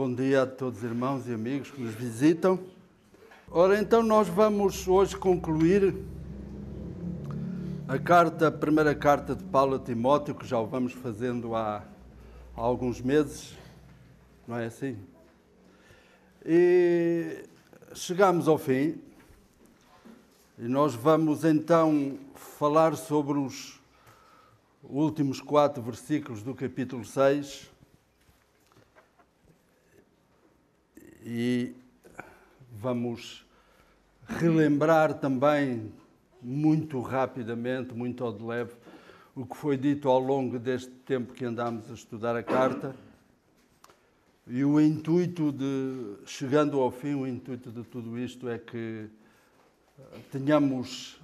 bom 0.00 0.14
dia 0.14 0.44
a 0.44 0.46
todos 0.46 0.78
os 0.78 0.84
irmãos 0.84 1.28
e 1.28 1.34
amigos 1.34 1.70
que 1.70 1.78
nos 1.78 1.94
visitam. 1.94 2.58
Ora, 3.50 3.78
então 3.78 4.02
nós 4.02 4.28
vamos 4.28 4.88
hoje 4.88 5.14
concluir 5.14 5.94
a 7.86 7.98
carta, 7.98 8.48
a 8.48 8.50
primeira 8.50 8.94
carta 8.94 9.36
de 9.36 9.44
Paulo 9.44 9.76
a 9.76 9.78
Timóteo, 9.78 10.34
que 10.34 10.46
já 10.46 10.58
o 10.58 10.66
vamos 10.66 10.94
fazendo 10.94 11.54
há, 11.54 11.84
há 12.56 12.60
alguns 12.62 13.02
meses, 13.02 13.52
não 14.48 14.56
é 14.56 14.68
assim? 14.68 14.96
E 16.46 17.44
chegamos 17.92 18.48
ao 18.48 18.56
fim 18.56 18.98
e 20.58 20.62
nós 20.62 20.94
vamos 20.94 21.44
então 21.44 22.18
falar 22.34 22.96
sobre 22.96 23.38
os 23.38 23.78
últimos 24.82 25.42
quatro 25.42 25.82
versículos 25.82 26.42
do 26.42 26.54
capítulo 26.54 27.04
6 27.04 27.69
e 31.24 31.74
vamos 32.72 33.44
relembrar 34.26 35.14
também 35.14 35.92
muito 36.42 37.00
rapidamente, 37.00 37.94
muito 37.94 38.24
ao 38.24 38.32
de 38.32 38.42
leve, 38.42 38.72
o 39.34 39.44
que 39.44 39.56
foi 39.56 39.76
dito 39.76 40.08
ao 40.08 40.18
longo 40.18 40.58
deste 40.58 40.90
tempo 40.90 41.32
que 41.32 41.44
andámos 41.44 41.90
a 41.90 41.94
estudar 41.94 42.36
a 42.36 42.42
carta. 42.42 42.94
E 44.46 44.64
o 44.64 44.80
intuito 44.80 45.52
de, 45.52 46.16
chegando 46.26 46.80
ao 46.80 46.90
fim, 46.90 47.14
o 47.14 47.26
intuito 47.26 47.70
de 47.70 47.84
tudo 47.84 48.18
isto 48.18 48.48
é 48.48 48.58
que 48.58 49.08
tenhamos 50.32 51.20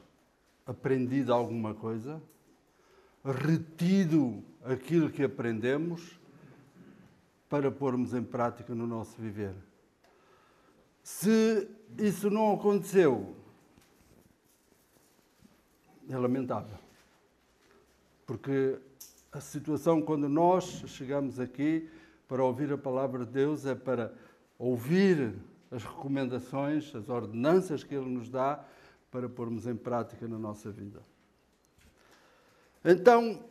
aprendido 0.66 1.32
alguma 1.32 1.74
coisa, 1.74 2.20
retido 3.24 4.42
aquilo 4.64 5.10
que 5.10 5.24
aprendemos 5.24 6.18
para 7.48 7.70
pormos 7.70 8.14
em 8.14 8.22
prática 8.22 8.74
no 8.74 8.86
nosso 8.86 9.20
viver. 9.20 9.54
Se 11.06 11.68
isso 12.00 12.28
não 12.28 12.52
aconteceu, 12.52 13.32
é 16.10 16.18
lamentável. 16.18 16.76
Porque 18.26 18.76
a 19.30 19.40
situação, 19.40 20.02
quando 20.02 20.28
nós 20.28 20.82
chegamos 20.88 21.38
aqui 21.38 21.88
para 22.26 22.42
ouvir 22.42 22.72
a 22.72 22.76
palavra 22.76 23.24
de 23.24 23.30
Deus, 23.30 23.64
é 23.66 23.74
para 23.76 24.12
ouvir 24.58 25.32
as 25.70 25.84
recomendações, 25.84 26.92
as 26.92 27.08
ordenanças 27.08 27.84
que 27.84 27.94
Ele 27.94 28.10
nos 28.10 28.28
dá 28.28 28.64
para 29.08 29.28
pormos 29.28 29.68
em 29.68 29.76
prática 29.76 30.26
na 30.26 30.40
nossa 30.40 30.72
vida. 30.72 31.00
Então, 32.84 33.44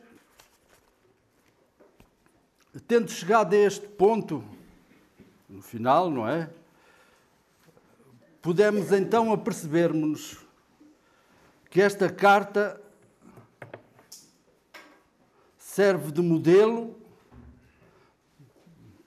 tendo 2.85 3.09
chegado 3.09 3.53
a 3.53 3.57
este 3.57 3.87
ponto, 3.87 4.43
no 5.47 5.61
final, 5.61 6.11
não 6.11 6.27
é? 6.27 6.49
Podemos 8.45 8.91
então 8.91 9.33
apercebermos 9.33 10.37
que 11.67 11.81
esta 11.81 12.07
carta 12.07 12.79
serve 15.57 16.11
de 16.11 16.21
modelo 16.21 16.95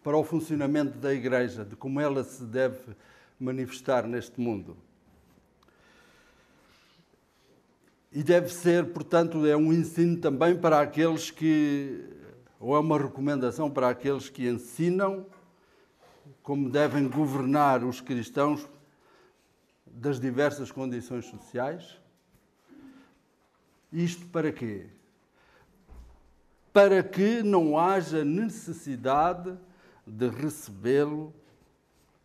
para 0.03 0.17
o 0.17 0.25
funcionamento 0.25 0.99
da 0.99 1.15
Igreja, 1.15 1.65
de 1.65 1.77
como 1.77 2.01
ela 2.01 2.25
se 2.25 2.43
deve 2.43 2.97
manifestar 3.39 4.09
neste 4.09 4.41
mundo. 4.41 4.77
E 8.11 8.25
deve 8.25 8.49
ser, 8.49 8.87
portanto, 8.87 9.47
é 9.47 9.57
um 9.57 9.73
ensino 9.73 10.17
também 10.17 10.57
para 10.57 10.81
aqueles 10.81 11.31
que, 11.31 12.05
ou 12.59 12.75
é 12.75 12.81
uma 12.81 12.99
recomendação 12.99 13.71
para 13.71 13.89
aqueles 13.89 14.29
que 14.29 14.49
ensinam 14.49 15.25
como 16.43 16.69
devem 16.69 17.07
governar 17.07 17.85
os 17.85 18.01
cristãos 18.01 18.69
das 19.95 20.21
diversas 20.21 20.71
condições 20.71 21.27
sociais 21.27 21.99
isto 23.93 24.27
para 24.27 24.53
quê? 24.53 24.87
Para 26.73 27.03
que 27.03 27.43
não 27.43 27.79
haja 27.79 28.25
necessidade 28.25 29.57
de 30.07 30.29
recebê-lo, 30.29 31.35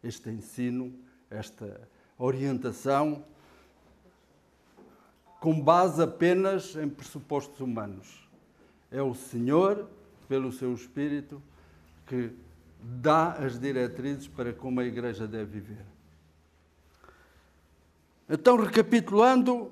este 0.04 0.30
ensino, 0.30 0.94
esta 1.30 1.88
orientação, 2.18 3.24
com 5.40 5.60
base 5.60 6.02
apenas 6.02 6.76
em 6.76 6.90
pressupostos 6.90 7.60
humanos. 7.60 8.28
É 8.92 9.02
o 9.02 9.14
Senhor, 9.14 9.90
pelo 10.28 10.52
seu 10.52 10.74
Espírito, 10.74 11.42
que 12.06 12.32
dá 12.80 13.34
as 13.34 13.58
diretrizes 13.58 14.28
para 14.28 14.54
como 14.54 14.82
a 14.82 14.86
Igreja 14.86 15.26
deve 15.26 15.60
viver. 15.60 15.93
Então, 18.30 18.56
recapitulando, 18.56 19.70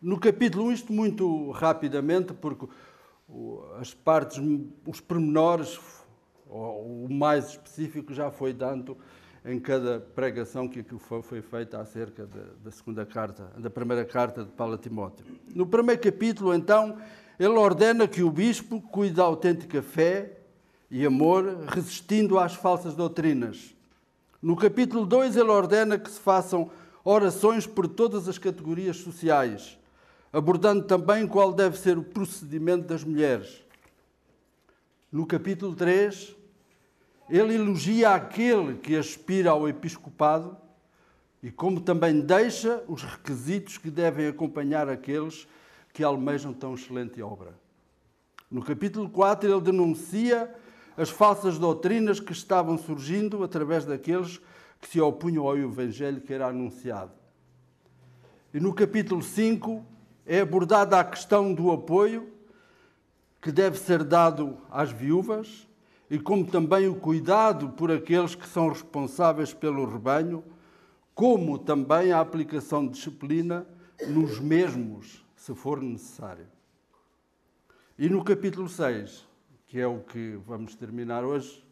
no 0.00 0.18
capítulo 0.18 0.66
1, 0.66 0.72
isto 0.72 0.92
muito 0.92 1.50
rapidamente, 1.50 2.32
porque 2.32 2.68
as 3.80 3.92
partes, 3.92 4.40
os 4.86 5.00
pormenores, 5.00 5.80
o 6.48 7.08
mais 7.10 7.50
específico 7.50 8.14
já 8.14 8.30
foi 8.30 8.52
dado 8.52 8.96
em 9.44 9.58
cada 9.58 10.00
pregação 10.14 10.68
que 10.68 10.84
foi 11.22 11.42
feita 11.42 11.80
acerca 11.80 12.28
da 12.62 12.70
segunda 12.70 13.04
carta, 13.04 13.50
da 13.58 13.68
primeira 13.68 14.04
carta 14.04 14.44
de 14.44 14.52
Paulo 14.52 14.74
a 14.74 14.78
Timóteo. 14.78 15.26
No 15.54 15.66
primeiro 15.66 16.00
capítulo, 16.00 16.54
então, 16.54 16.96
ele 17.38 17.58
ordena 17.58 18.06
que 18.06 18.22
o 18.22 18.30
bispo 18.30 18.80
cuide 18.80 19.14
da 19.14 19.24
autêntica 19.24 19.82
fé 19.82 20.38
e 20.88 21.04
amor, 21.04 21.64
resistindo 21.66 22.38
às 22.38 22.54
falsas 22.54 22.94
doutrinas. 22.94 23.74
No 24.40 24.54
capítulo 24.54 25.04
2, 25.04 25.36
ele 25.36 25.50
ordena 25.50 25.98
que 25.98 26.08
se 26.08 26.20
façam 26.20 26.70
orações 27.04 27.66
por 27.66 27.86
todas 27.86 28.28
as 28.28 28.38
categorias 28.38 28.96
sociais, 28.96 29.78
abordando 30.32 30.84
também 30.84 31.26
qual 31.26 31.52
deve 31.52 31.78
ser 31.78 31.98
o 31.98 32.02
procedimento 32.02 32.86
das 32.86 33.04
mulheres. 33.04 33.62
No 35.12 35.26
capítulo 35.26 35.76
3, 35.76 36.34
ele 37.28 37.54
elogia 37.54 38.14
aquele 38.14 38.78
que 38.78 38.96
aspira 38.96 39.50
ao 39.50 39.68
episcopado 39.68 40.56
e 41.42 41.50
como 41.50 41.80
também 41.80 42.20
deixa 42.20 42.82
os 42.88 43.02
requisitos 43.02 43.76
que 43.76 43.90
devem 43.90 44.26
acompanhar 44.26 44.88
aqueles 44.88 45.46
que 45.92 46.02
almejam 46.02 46.52
tão 46.52 46.74
excelente 46.74 47.20
obra. 47.22 47.54
No 48.50 48.62
capítulo 48.62 49.08
4, 49.10 49.50
ele 49.50 49.60
denuncia 49.60 50.52
as 50.96 51.10
falsas 51.10 51.58
doutrinas 51.58 52.18
que 52.18 52.32
estavam 52.32 52.78
surgindo 52.78 53.42
através 53.44 53.84
daqueles 53.84 54.40
que 54.84 54.90
se 54.90 55.00
opunham 55.00 55.48
ao 55.48 55.56
evangelho 55.56 56.20
que 56.20 56.34
era 56.34 56.46
anunciado. 56.46 57.10
E 58.52 58.60
no 58.60 58.74
capítulo 58.74 59.22
5, 59.22 59.82
é 60.26 60.40
abordada 60.40 61.00
a 61.00 61.04
questão 61.04 61.54
do 61.54 61.72
apoio 61.72 62.30
que 63.40 63.50
deve 63.50 63.78
ser 63.78 64.04
dado 64.04 64.58
às 64.70 64.92
viúvas 64.92 65.66
e 66.10 66.18
como 66.18 66.44
também 66.46 66.86
o 66.86 66.94
cuidado 66.94 67.70
por 67.70 67.90
aqueles 67.90 68.34
que 68.34 68.46
são 68.46 68.68
responsáveis 68.68 69.54
pelo 69.54 69.90
rebanho, 69.90 70.44
como 71.14 71.58
também 71.58 72.12
a 72.12 72.20
aplicação 72.20 72.86
de 72.86 72.92
disciplina 72.92 73.66
nos 74.06 74.38
mesmos, 74.38 75.24
se 75.34 75.54
for 75.54 75.80
necessário. 75.80 76.46
E 77.98 78.06
no 78.10 78.22
capítulo 78.22 78.68
6, 78.68 79.26
que 79.66 79.80
é 79.80 79.86
o 79.86 80.00
que 80.00 80.38
vamos 80.46 80.74
terminar 80.74 81.24
hoje, 81.24 81.64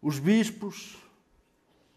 os 0.00 0.20
bispos, 0.20 1.01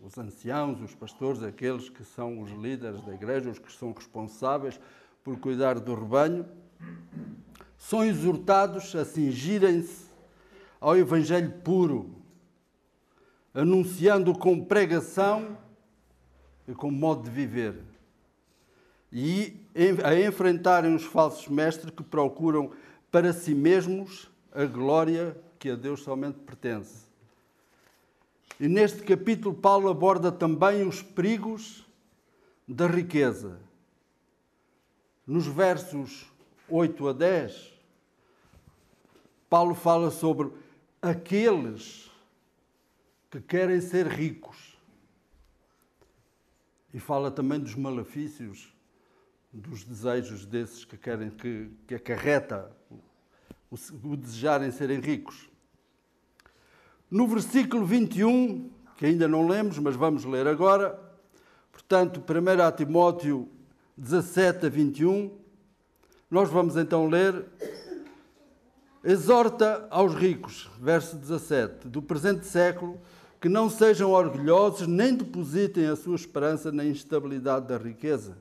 os 0.06 0.18
anciãos, 0.20 0.80
os 0.82 0.94
pastores, 0.94 1.42
aqueles 1.42 1.90
que 1.90 2.04
são 2.04 2.40
os 2.40 2.52
líderes 2.52 3.02
da 3.02 3.14
igreja, 3.14 3.50
os 3.50 3.58
que 3.58 3.72
são 3.72 3.92
responsáveis 3.92 4.80
por 5.24 5.40
cuidar 5.40 5.80
do 5.80 5.96
rebanho, 5.96 6.46
são 7.76 8.06
exortados 8.06 8.96
a 8.96 9.04
cingirem-se 9.04 10.06
ao 10.80 10.96
Evangelho 10.96 11.52
puro, 11.64 12.16
anunciando 13.52 14.38
com 14.38 14.64
pregação 14.64 15.58
e 16.68 16.74
com 16.74 16.92
modo 16.92 17.24
de 17.24 17.32
viver, 17.32 17.82
e 19.12 19.60
a 20.04 20.16
enfrentarem 20.16 20.94
os 20.94 21.04
falsos 21.04 21.48
mestres 21.48 21.90
que 21.90 22.04
procuram 22.04 22.70
para 23.10 23.34
si 23.34 23.56
mesmos 23.56 24.30
a 24.52 24.66
glória 24.66 25.36
que 25.58 25.72
a 25.72 25.76
Deus 25.76 26.04
somente 26.04 26.38
pertence. 26.40 27.05
E 28.60 28.68
neste 28.68 29.04
capítulo, 29.04 29.54
Paulo 29.54 29.90
aborda 29.90 30.32
também 30.32 30.88
os 30.88 31.02
perigos 31.02 31.86
da 32.68 32.88
riqueza 32.88 33.60
nos 35.26 35.48
versos 35.48 36.32
8 36.70 37.08
a 37.08 37.14
10, 37.14 37.74
Paulo 39.50 39.74
fala 39.74 40.12
sobre 40.12 40.52
aqueles 41.02 42.12
que 43.32 43.42
querem 43.42 43.82
ser 43.82 44.08
ricos. 44.08 44.78
E 46.94 47.00
fala 47.00 47.32
também 47.32 47.60
dos 47.60 47.76
malefícios, 47.76 48.74
dos 49.52 49.84
desejos 49.84 50.46
desses 50.46 50.86
que 50.86 50.98
querem 50.98 51.30
que, 51.30 51.70
que 51.88 51.96
acarreta 51.96 52.72
o, 53.70 53.76
o 54.04 54.16
desejarem 54.16 54.72
serem 54.72 55.00
ricos. 55.00 55.50
No 57.16 57.30
versículo 57.30 57.86
21, 57.86 58.70
que 58.98 59.06
ainda 59.06 59.26
não 59.26 59.48
lemos, 59.48 59.80
mas 59.80 59.96
vamos 59.96 60.26
ler 60.26 60.46
agora, 60.48 61.00
portanto, 61.72 62.20
1 62.20 62.76
Timóteo 62.76 63.48
17 63.98 64.66
a 64.66 64.70
21, 64.70 65.32
nós 66.30 66.50
vamos 66.50 66.76
então 66.76 67.08
ler. 67.08 67.46
Exorta 69.02 69.88
aos 69.90 70.14
ricos, 70.14 70.70
verso 70.78 71.16
17, 71.16 71.88
do 71.88 72.02
presente 72.02 72.46
século, 72.46 73.00
que 73.40 73.48
não 73.48 73.70
sejam 73.70 74.12
orgulhosos 74.12 74.86
nem 74.86 75.16
depositem 75.16 75.88
a 75.88 75.96
sua 75.96 76.18
esperança 76.18 76.70
na 76.70 76.84
instabilidade 76.84 77.66
da 77.66 77.78
riqueza, 77.78 78.38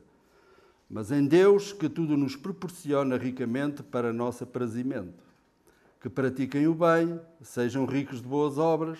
mas 0.91 1.13
em 1.13 1.25
Deus 1.25 1.73
que 1.73 1.89
tudo 1.89 2.17
nos 2.17 2.35
proporciona 2.35 3.17
ricamente 3.17 3.85
para 3.85 4.13
nosso 4.13 4.43
aprazimento. 4.43 5.34
Que 6.05 6.11
pratiquem 6.11 6.69
o 6.69 6.75
bem, 6.75 7.19
sejam 7.41 7.87
ricos 7.87 8.21
de 8.21 8.29
boas 8.29 8.59
obras, 8.59 8.99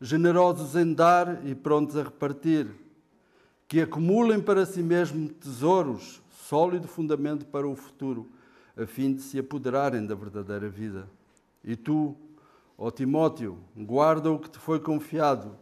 generosos 0.00 0.74
em 0.74 0.94
dar 0.94 1.46
e 1.46 1.54
prontos 1.54 1.98
a 1.98 2.02
repartir. 2.02 2.66
Que 3.68 3.82
acumulem 3.82 4.40
para 4.40 4.64
si 4.64 4.82
mesmos 4.82 5.32
tesouros, 5.32 6.22
sólido 6.30 6.88
fundamento 6.88 7.44
para 7.44 7.68
o 7.68 7.76
futuro, 7.76 8.26
a 8.74 8.86
fim 8.86 9.12
de 9.12 9.20
se 9.20 9.38
apoderarem 9.38 10.06
da 10.06 10.14
verdadeira 10.14 10.66
vida. 10.66 11.06
E 11.62 11.76
tu, 11.76 12.16
ó 12.78 12.90
Timóteo, 12.90 13.58
guarda 13.76 14.30
o 14.30 14.38
que 14.38 14.48
te 14.48 14.58
foi 14.58 14.80
confiado, 14.80 15.58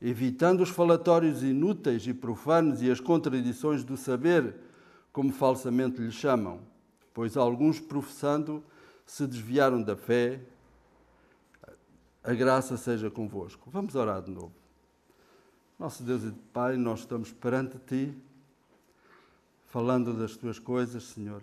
evitando 0.00 0.60
os 0.60 0.68
falatórios 0.68 1.42
inúteis 1.42 2.06
e 2.06 2.14
profanos 2.14 2.82
e 2.82 2.88
as 2.88 3.00
contradições 3.00 3.82
do 3.82 3.96
saber, 3.96 4.54
como 5.12 5.32
falsamente 5.32 6.00
lhe 6.00 6.12
chamam, 6.12 6.60
pois 7.12 7.36
alguns 7.36 7.80
professando 7.80 8.62
se 9.08 9.26
desviaram 9.26 9.82
da 9.82 9.96
fé. 9.96 10.40
A 12.22 12.34
graça 12.34 12.76
seja 12.76 13.10
convosco. 13.10 13.70
Vamos 13.70 13.94
orar 13.94 14.22
de 14.22 14.30
novo. 14.30 14.52
Nosso 15.78 16.02
Deus 16.02 16.22
e 16.22 16.30
Pai, 16.52 16.76
nós 16.76 17.00
estamos 17.00 17.32
perante 17.32 17.78
Ti, 17.78 18.16
falando 19.68 20.12
das 20.12 20.36
Tuas 20.36 20.58
coisas, 20.58 21.02
Senhor 21.04 21.42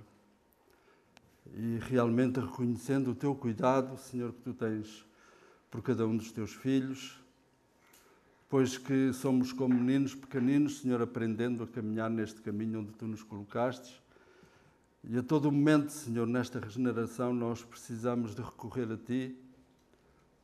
e 1.53 1.79
realmente 1.79 2.39
reconhecendo 2.39 3.11
o 3.11 3.15
teu 3.15 3.35
cuidado, 3.35 3.97
Senhor, 3.97 4.33
que 4.33 4.41
tu 4.41 4.53
tens 4.53 5.05
por 5.69 5.81
cada 5.81 6.07
um 6.07 6.15
dos 6.15 6.31
teus 6.31 6.53
filhos, 6.53 7.19
pois 8.49 8.77
que 8.77 9.13
somos 9.13 9.53
como 9.53 9.73
meninos 9.73 10.15
pequeninos, 10.15 10.79
Senhor, 10.79 11.01
aprendendo 11.01 11.63
a 11.63 11.67
caminhar 11.67 12.09
neste 12.09 12.41
caminho 12.41 12.79
onde 12.79 12.93
tu 12.93 13.07
nos 13.07 13.21
colocaste. 13.23 14.01
E 15.07 15.17
a 15.19 15.23
todo 15.23 15.51
momento, 15.51 15.91
Senhor, 15.91 16.25
nesta 16.25 16.59
regeneração, 16.59 17.31
nós 17.31 17.63
precisamos 17.63 18.33
de 18.33 18.41
recorrer 18.41 18.91
a 18.91 18.97
Ti, 18.97 19.37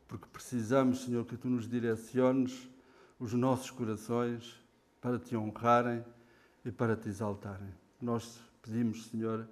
porque 0.07 0.27
precisamos, 0.31 1.03
Senhor, 1.03 1.25
que 1.25 1.35
Tu 1.35 1.49
nos 1.49 1.67
direciones 1.67 2.69
os 3.19 3.33
nossos 3.33 3.71
corações 3.71 4.55
para 5.01 5.17
Te 5.17 5.35
honrarem 5.35 6.05
e 6.63 6.71
para 6.71 6.95
Te 6.95 7.09
exaltarem. 7.09 7.73
Nós 7.99 8.39
pedimos, 8.61 9.07
Senhor, 9.07 9.47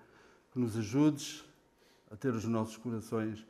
que 0.52 0.60
nos 0.60 0.78
ajudes 0.78 1.44
a 2.12 2.16
ter 2.16 2.34
os 2.34 2.46
nossos 2.46 2.78
corações 2.78 3.44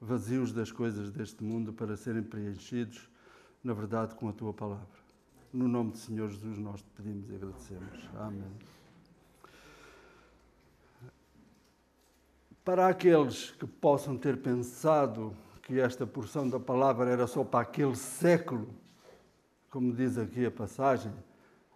vazios 0.00 0.52
das 0.52 0.70
coisas 0.70 1.10
deste 1.10 1.42
mundo 1.42 1.72
para 1.72 1.96
serem 1.96 2.22
preenchidos, 2.22 3.08
na 3.64 3.74
verdade, 3.74 4.14
com 4.14 4.28
a 4.28 4.32
tua 4.32 4.54
palavra. 4.54 5.00
No 5.52 5.66
nome 5.66 5.90
do 5.90 5.98
Senhor 5.98 6.30
Jesus, 6.30 6.56
nós 6.58 6.80
te 6.80 6.88
pedimos 6.96 7.28
e 7.30 7.34
agradecemos. 7.34 8.08
Amém. 8.16 8.79
Para 12.64 12.88
aqueles 12.88 13.52
que 13.52 13.66
possam 13.66 14.18
ter 14.18 14.36
pensado 14.36 15.34
que 15.62 15.80
esta 15.80 16.06
porção 16.06 16.48
da 16.48 16.60
palavra 16.60 17.10
era 17.10 17.26
só 17.26 17.42
para 17.42 17.60
aquele 17.60 17.96
século, 17.96 18.68
como 19.70 19.92
diz 19.94 20.18
aqui 20.18 20.44
a 20.44 20.50
passagem, 20.50 21.12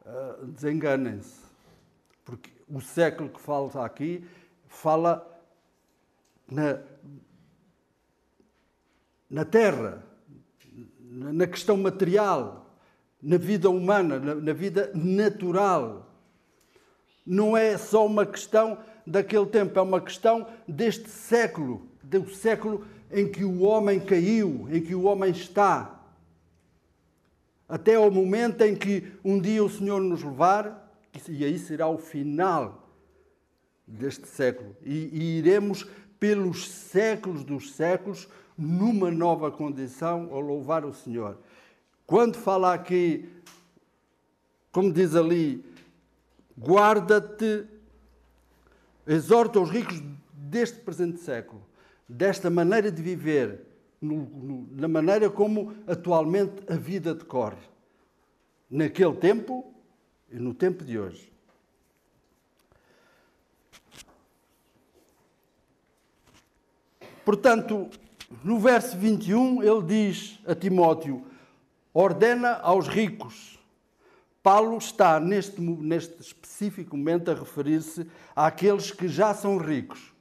ah, 0.04 0.36
desenganem-se. 0.42 1.40
Porque 2.24 2.50
o 2.68 2.80
século 2.80 3.30
que 3.30 3.40
fala 3.40 3.84
aqui 3.84 4.26
fala 4.66 5.26
na, 6.46 6.80
na 9.30 9.44
terra, 9.44 10.04
na 11.00 11.46
questão 11.46 11.76
material, 11.78 12.66
na 13.22 13.38
vida 13.38 13.70
humana, 13.70 14.18
na, 14.18 14.34
na 14.34 14.52
vida 14.52 14.90
natural. 14.94 16.10
Não 17.24 17.56
é 17.56 17.78
só 17.78 18.04
uma 18.04 18.26
questão 18.26 18.78
daquele 19.06 19.46
tempo, 19.46 19.78
é 19.78 19.82
uma 19.82 20.00
questão 20.00 20.46
deste 20.66 21.08
século, 21.08 21.86
do 22.02 22.28
século 22.30 22.86
em 23.10 23.30
que 23.30 23.44
o 23.44 23.62
homem 23.62 24.00
caiu, 24.00 24.66
em 24.70 24.80
que 24.80 24.94
o 24.94 25.04
homem 25.04 25.30
está. 25.30 26.02
Até 27.68 27.94
ao 27.94 28.10
momento 28.10 28.62
em 28.62 28.74
que 28.74 29.12
um 29.24 29.40
dia 29.40 29.64
o 29.64 29.70
Senhor 29.70 30.00
nos 30.00 30.22
levar, 30.22 30.84
e 31.28 31.44
aí 31.44 31.58
será 31.58 31.88
o 31.88 31.98
final 31.98 32.88
deste 33.86 34.26
século. 34.26 34.76
E, 34.82 35.10
e 35.12 35.38
iremos 35.38 35.86
pelos 36.18 36.68
séculos 36.68 37.44
dos 37.44 37.74
séculos 37.74 38.28
numa 38.56 39.10
nova 39.10 39.50
condição 39.50 40.28
a 40.32 40.38
louvar 40.38 40.84
o 40.84 40.92
Senhor. 40.92 41.38
Quando 42.06 42.36
fala 42.36 42.74
aqui, 42.74 43.28
como 44.70 44.92
diz 44.92 45.14
ali, 45.14 45.64
guarda-te, 46.58 47.66
exorta 49.06 49.60
os 49.60 49.70
ricos 49.70 50.02
deste 50.32 50.80
presente 50.80 51.20
século, 51.20 51.62
desta 52.08 52.50
maneira 52.50 52.90
de 52.90 53.02
viver, 53.02 53.66
no, 54.00 54.16
no, 54.16 54.68
na 54.72 54.88
maneira 54.88 55.30
como 55.30 55.74
atualmente 55.86 56.62
a 56.70 56.76
vida 56.76 57.14
decorre, 57.14 57.62
naquele 58.70 59.14
tempo 59.14 59.72
e 60.30 60.38
no 60.38 60.54
tempo 60.54 60.84
de 60.84 60.98
hoje. 60.98 61.32
Portanto, 67.24 67.88
no 68.42 68.58
verso 68.58 68.96
21, 68.98 69.62
ele 69.62 69.82
diz 69.82 70.38
a 70.46 70.54
Timóteo: 70.54 71.24
ordena 71.92 72.56
aos 72.56 72.86
ricos. 72.86 73.53
Paulo 74.44 74.76
está, 74.76 75.18
neste, 75.18 75.58
neste 75.58 76.20
específico 76.20 76.94
momento, 76.98 77.30
a 77.30 77.34
referir-se 77.34 78.06
àqueles 78.36 78.90
que 78.90 79.08
já 79.08 79.32
são 79.32 79.56
ricos. 79.56 80.12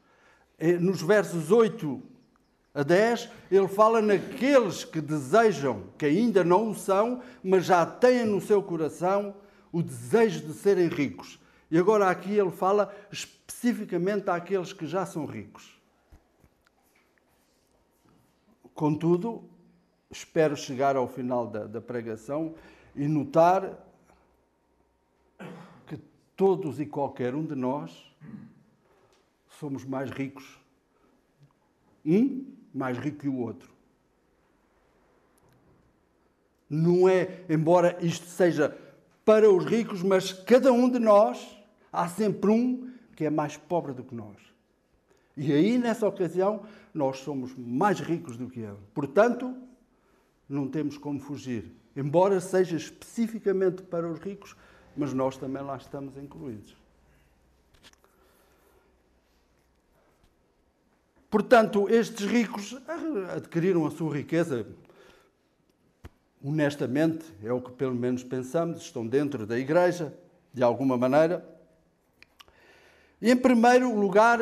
Nos 0.79 1.01
versos 1.01 1.51
8 1.51 2.01
a 2.73 2.83
10, 2.83 3.29
ele 3.51 3.67
fala 3.67 4.01
naqueles 4.01 4.85
que 4.85 5.01
desejam, 5.01 5.83
que 5.97 6.05
ainda 6.05 6.41
não 6.41 6.69
o 6.69 6.73
são, 6.73 7.21
mas 7.43 7.65
já 7.65 7.85
têm 7.85 8.23
no 8.23 8.39
seu 8.39 8.63
coração 8.63 9.35
o 9.73 9.83
desejo 9.83 10.47
de 10.47 10.53
serem 10.53 10.87
ricos. 10.87 11.37
E 11.69 11.77
agora 11.77 12.09
aqui 12.09 12.31
ele 12.31 12.51
fala 12.51 12.95
especificamente 13.11 14.29
àqueles 14.29 14.71
que 14.71 14.87
já 14.87 15.05
são 15.05 15.25
ricos. 15.25 15.77
Contudo, 18.73 19.43
espero 20.09 20.55
chegar 20.55 20.95
ao 20.95 21.09
final 21.09 21.45
da, 21.45 21.65
da 21.65 21.81
pregação 21.81 22.55
e 22.95 23.05
notar 23.05 23.91
todos 26.43 26.77
e 26.77 26.85
qualquer 26.85 27.33
um 27.33 27.45
de 27.45 27.55
nós 27.55 28.13
somos 29.47 29.85
mais 29.85 30.11
ricos. 30.11 30.59
Um 32.05 32.53
mais 32.73 32.97
rico 32.97 33.19
que 33.19 33.29
o 33.29 33.37
outro. 33.37 33.71
Não 36.69 37.07
é, 37.07 37.45
embora 37.47 37.97
isto 38.01 38.25
seja 38.25 38.77
para 39.23 39.49
os 39.49 39.63
ricos, 39.63 40.03
mas 40.03 40.33
cada 40.33 40.73
um 40.73 40.89
de 40.89 40.99
nós 40.99 41.57
há 41.93 42.09
sempre 42.09 42.51
um 42.51 42.91
que 43.15 43.23
é 43.23 43.29
mais 43.29 43.55
pobre 43.55 43.93
do 43.93 44.03
que 44.03 44.13
nós. 44.13 44.35
E 45.37 45.49
aí, 45.49 45.77
nessa 45.77 46.05
ocasião, 46.05 46.65
nós 46.93 47.19
somos 47.19 47.55
mais 47.55 48.01
ricos 48.01 48.35
do 48.35 48.49
que 48.49 48.59
ele. 48.59 48.79
Portanto, 48.93 49.55
não 50.49 50.67
temos 50.67 50.97
como 50.97 51.21
fugir. 51.21 51.71
Embora 51.95 52.41
seja 52.41 52.75
especificamente 52.75 53.81
para 53.81 54.11
os 54.11 54.19
ricos, 54.19 54.57
mas 54.95 55.13
nós 55.13 55.37
também 55.37 55.61
lá 55.61 55.77
estamos 55.77 56.17
incluídos. 56.17 56.75
Portanto, 61.29 61.89
estes 61.89 62.27
ricos 62.27 62.77
adquiriram 63.35 63.85
a 63.87 63.91
sua 63.91 64.15
riqueza 64.15 64.67
honestamente, 66.43 67.23
é 67.41 67.53
o 67.53 67.61
que 67.61 67.71
pelo 67.71 67.95
menos 67.95 68.23
pensamos, 68.23 68.81
estão 68.81 69.07
dentro 69.07 69.47
da 69.47 69.57
igreja, 69.57 70.13
de 70.53 70.61
alguma 70.61 70.97
maneira. 70.97 71.47
E, 73.21 73.31
em 73.31 73.37
primeiro 73.37 73.97
lugar, 73.97 74.39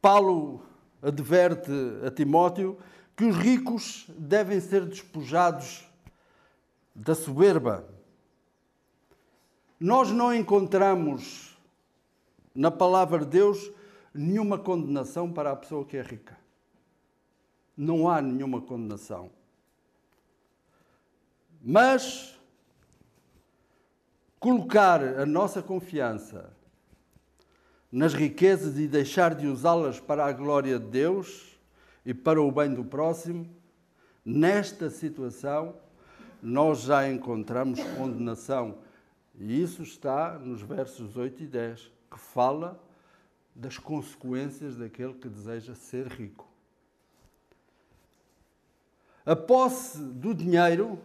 Paulo 0.00 0.62
adverte 1.02 1.72
a 2.06 2.10
Timóteo 2.10 2.78
que 3.16 3.24
os 3.24 3.36
ricos 3.36 4.06
devem 4.16 4.60
ser 4.60 4.86
despojados 4.86 5.84
da 6.94 7.14
soberba. 7.14 7.84
Nós 9.80 10.10
não 10.10 10.34
encontramos 10.34 11.56
na 12.54 12.70
palavra 12.70 13.20
de 13.20 13.26
Deus 13.26 13.72
nenhuma 14.12 14.58
condenação 14.58 15.32
para 15.32 15.52
a 15.52 15.56
pessoa 15.56 15.86
que 15.86 15.96
é 15.96 16.02
rica. 16.02 16.36
Não 17.74 18.06
há 18.06 18.20
nenhuma 18.20 18.60
condenação. 18.60 19.30
Mas 21.62 22.38
colocar 24.38 25.02
a 25.02 25.24
nossa 25.24 25.62
confiança 25.62 26.52
nas 27.90 28.12
riquezas 28.14 28.78
e 28.78 28.86
deixar 28.86 29.34
de 29.34 29.46
usá-las 29.46 29.98
para 29.98 30.26
a 30.26 30.32
glória 30.32 30.78
de 30.78 30.86
Deus 30.86 31.58
e 32.04 32.14
para 32.14 32.40
o 32.40 32.52
bem 32.52 32.72
do 32.72 32.84
próximo, 32.84 33.48
nesta 34.24 34.90
situação 34.90 35.74
nós 36.42 36.82
já 36.82 37.10
encontramos 37.10 37.80
condenação. 37.96 38.78
E 39.40 39.62
isso 39.62 39.82
está 39.82 40.38
nos 40.38 40.60
versos 40.60 41.16
8 41.16 41.44
e 41.44 41.46
10, 41.46 41.90
que 42.10 42.18
fala 42.18 42.78
das 43.54 43.78
consequências 43.78 44.76
daquele 44.76 45.14
que 45.14 45.30
deseja 45.30 45.74
ser 45.74 46.08
rico. 46.08 46.46
A 49.24 49.34
posse 49.34 49.98
do 49.98 50.34
dinheiro 50.34 51.00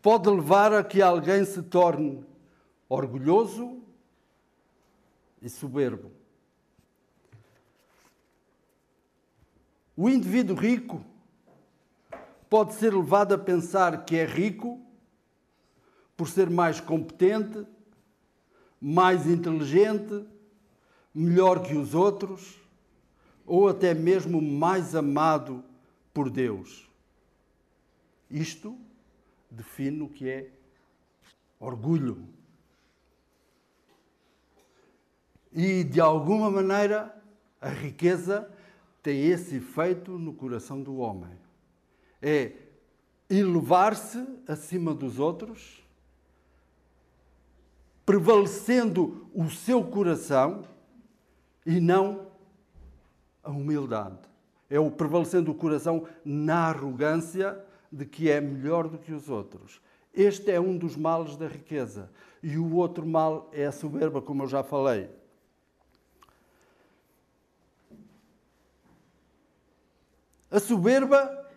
pode 0.00 0.30
levar 0.30 0.72
a 0.72 0.82
que 0.82 1.02
alguém 1.02 1.44
se 1.44 1.62
torne 1.62 2.24
orgulhoso 2.88 3.82
e 5.42 5.50
soberbo. 5.50 6.10
O 9.94 10.08
indivíduo 10.08 10.56
rico 10.56 11.04
pode 12.48 12.72
ser 12.74 12.94
levado 12.94 13.34
a 13.34 13.38
pensar 13.38 14.06
que 14.06 14.16
é 14.16 14.24
rico 14.24 14.80
por 16.22 16.28
ser 16.28 16.48
mais 16.48 16.78
competente, 16.78 17.66
mais 18.80 19.26
inteligente, 19.26 20.24
melhor 21.12 21.64
que 21.64 21.74
os 21.74 21.96
outros, 21.96 22.60
ou 23.44 23.68
até 23.68 23.92
mesmo 23.92 24.40
mais 24.40 24.94
amado 24.94 25.64
por 26.14 26.30
Deus. 26.30 26.88
Isto 28.30 28.78
define 29.50 30.02
o 30.02 30.08
que 30.08 30.28
é 30.28 30.48
orgulho. 31.58 32.24
E, 35.52 35.82
de 35.82 36.00
alguma 36.00 36.48
maneira, 36.52 37.20
a 37.60 37.68
riqueza 37.68 38.48
tem 39.02 39.26
esse 39.26 39.56
efeito 39.56 40.16
no 40.16 40.32
coração 40.32 40.80
do 40.80 40.98
homem. 40.98 41.36
É 42.22 42.52
elevar-se 43.28 44.24
acima 44.46 44.94
dos 44.94 45.18
outros, 45.18 45.81
prevalecendo 48.04 49.28
o 49.34 49.48
seu 49.48 49.82
coração 49.84 50.64
e 51.64 51.80
não 51.80 52.26
a 53.42 53.50
humildade. 53.50 54.18
É 54.68 54.78
o 54.80 54.90
prevalecendo 54.90 55.50
o 55.50 55.54
coração 55.54 56.06
na 56.24 56.68
arrogância 56.68 57.62
de 57.90 58.06
que 58.06 58.30
é 58.30 58.40
melhor 58.40 58.88
do 58.88 58.98
que 58.98 59.12
os 59.12 59.28
outros. 59.28 59.80
Este 60.14 60.50
é 60.50 60.60
um 60.60 60.76
dos 60.76 60.96
males 60.96 61.36
da 61.36 61.46
riqueza. 61.46 62.10
E 62.42 62.56
o 62.58 62.74
outro 62.74 63.06
mal 63.06 63.48
é 63.52 63.66
a 63.66 63.72
soberba, 63.72 64.20
como 64.20 64.42
eu 64.42 64.48
já 64.48 64.62
falei. 64.62 65.08
A 70.50 70.60
soberba 70.60 71.50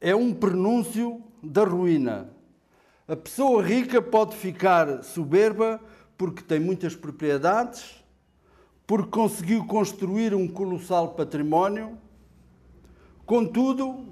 é 0.00 0.14
um 0.14 0.32
prenúncio 0.34 1.22
da 1.42 1.64
ruína. 1.64 2.30
A 3.12 3.16
pessoa 3.16 3.62
rica 3.62 4.00
pode 4.00 4.34
ficar 4.34 5.02
soberba 5.04 5.78
porque 6.16 6.42
tem 6.42 6.58
muitas 6.58 6.96
propriedades, 6.96 8.02
porque 8.86 9.10
conseguiu 9.10 9.66
construir 9.66 10.34
um 10.34 10.48
colossal 10.48 11.10
património. 11.12 11.98
Contudo, 13.26 14.06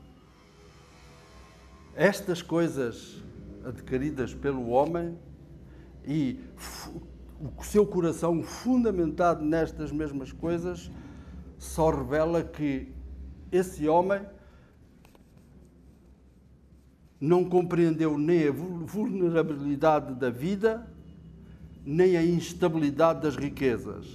estas 1.97 2.43
coisas 2.43 3.23
adquiridas 3.65 4.35
pelo 4.35 4.69
homem 4.69 5.19
e 6.07 6.39
o 7.59 7.65
seu 7.65 7.87
coração 7.87 8.43
fundamentado 8.43 9.43
nestas 9.43 9.91
mesmas 9.91 10.31
coisas 10.31 10.91
só 11.57 11.89
revela 11.89 12.43
que 12.43 12.93
esse 13.51 13.89
homem 13.89 14.21
não 17.21 17.45
compreendeu 17.45 18.17
nem 18.17 18.49
a 18.49 18.53
vulnerabilidade 18.53 20.15
da 20.15 20.31
vida, 20.31 20.91
nem 21.85 22.17
a 22.17 22.25
instabilidade 22.25 23.21
das 23.21 23.37
riquezas. 23.37 24.07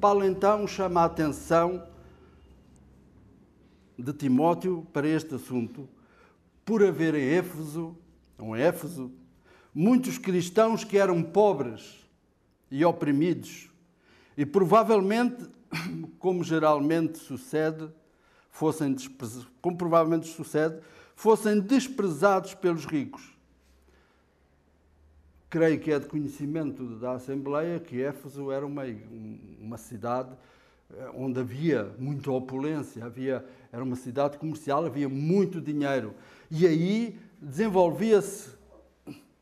Paulo 0.00 0.24
então 0.24 0.66
chama 0.66 1.02
a 1.02 1.04
atenção 1.04 1.86
de 3.98 4.12
Timóteo 4.12 4.86
para 4.92 5.06
este 5.06 5.34
assunto, 5.34 5.88
por 6.64 6.82
haver 6.82 7.14
em 7.14 7.28
Éfeso, 7.34 7.96
em 8.38 8.56
Éfeso, 8.56 9.12
muitos 9.74 10.18
cristãos 10.18 10.82
que 10.82 10.96
eram 10.96 11.22
pobres 11.22 12.04
e 12.70 12.84
oprimidos, 12.84 13.70
e 14.36 14.46
provavelmente, 14.46 15.46
como 16.18 16.42
geralmente 16.42 17.18
sucede, 17.18 17.88
fossem 18.50 18.96
como 19.60 19.76
provavelmente 19.76 20.26
sucede, 20.28 20.80
fossem 21.14 21.60
desprezados 21.60 22.54
pelos 22.54 22.84
ricos. 22.84 23.32
Creio 25.48 25.78
que 25.78 25.92
é 25.92 25.98
de 25.98 26.06
conhecimento 26.06 26.84
da 26.96 27.12
Assembleia 27.12 27.78
que 27.78 28.02
Éfeso 28.02 28.50
era 28.50 28.66
uma, 28.66 28.82
uma 29.60 29.78
cidade 29.78 30.30
eh, 30.92 31.10
onde 31.14 31.38
havia 31.38 31.94
muita 31.98 32.30
opulência, 32.32 33.04
havia, 33.04 33.44
era 33.72 33.82
uma 33.82 33.96
cidade 33.96 34.36
comercial, 34.36 34.84
havia 34.84 35.08
muito 35.08 35.60
dinheiro. 35.60 36.12
E 36.50 36.66
aí 36.66 37.16
desenvolvia-se 37.40 38.50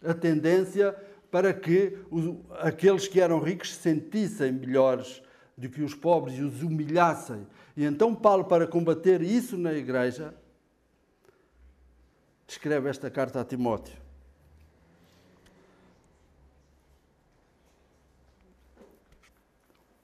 a 0.04 0.12
tendência 0.12 0.94
para 1.30 1.54
que 1.54 1.96
os, 2.10 2.34
aqueles 2.60 3.08
que 3.08 3.20
eram 3.20 3.40
ricos 3.40 3.74
se 3.74 3.80
sentissem 3.80 4.52
melhores 4.52 5.22
do 5.56 5.68
que 5.68 5.82
os 5.82 5.94
pobres 5.94 6.38
e 6.38 6.42
os 6.42 6.62
humilhassem. 6.62 7.46
E 7.76 7.84
então 7.84 8.14
Paulo, 8.14 8.44
para 8.44 8.66
combater 8.66 9.22
isso 9.22 9.56
na 9.56 9.72
igreja, 9.72 10.34
escreve 12.52 12.90
esta 12.90 13.10
carta 13.10 13.40
a 13.40 13.44
Timóteo. 13.44 13.96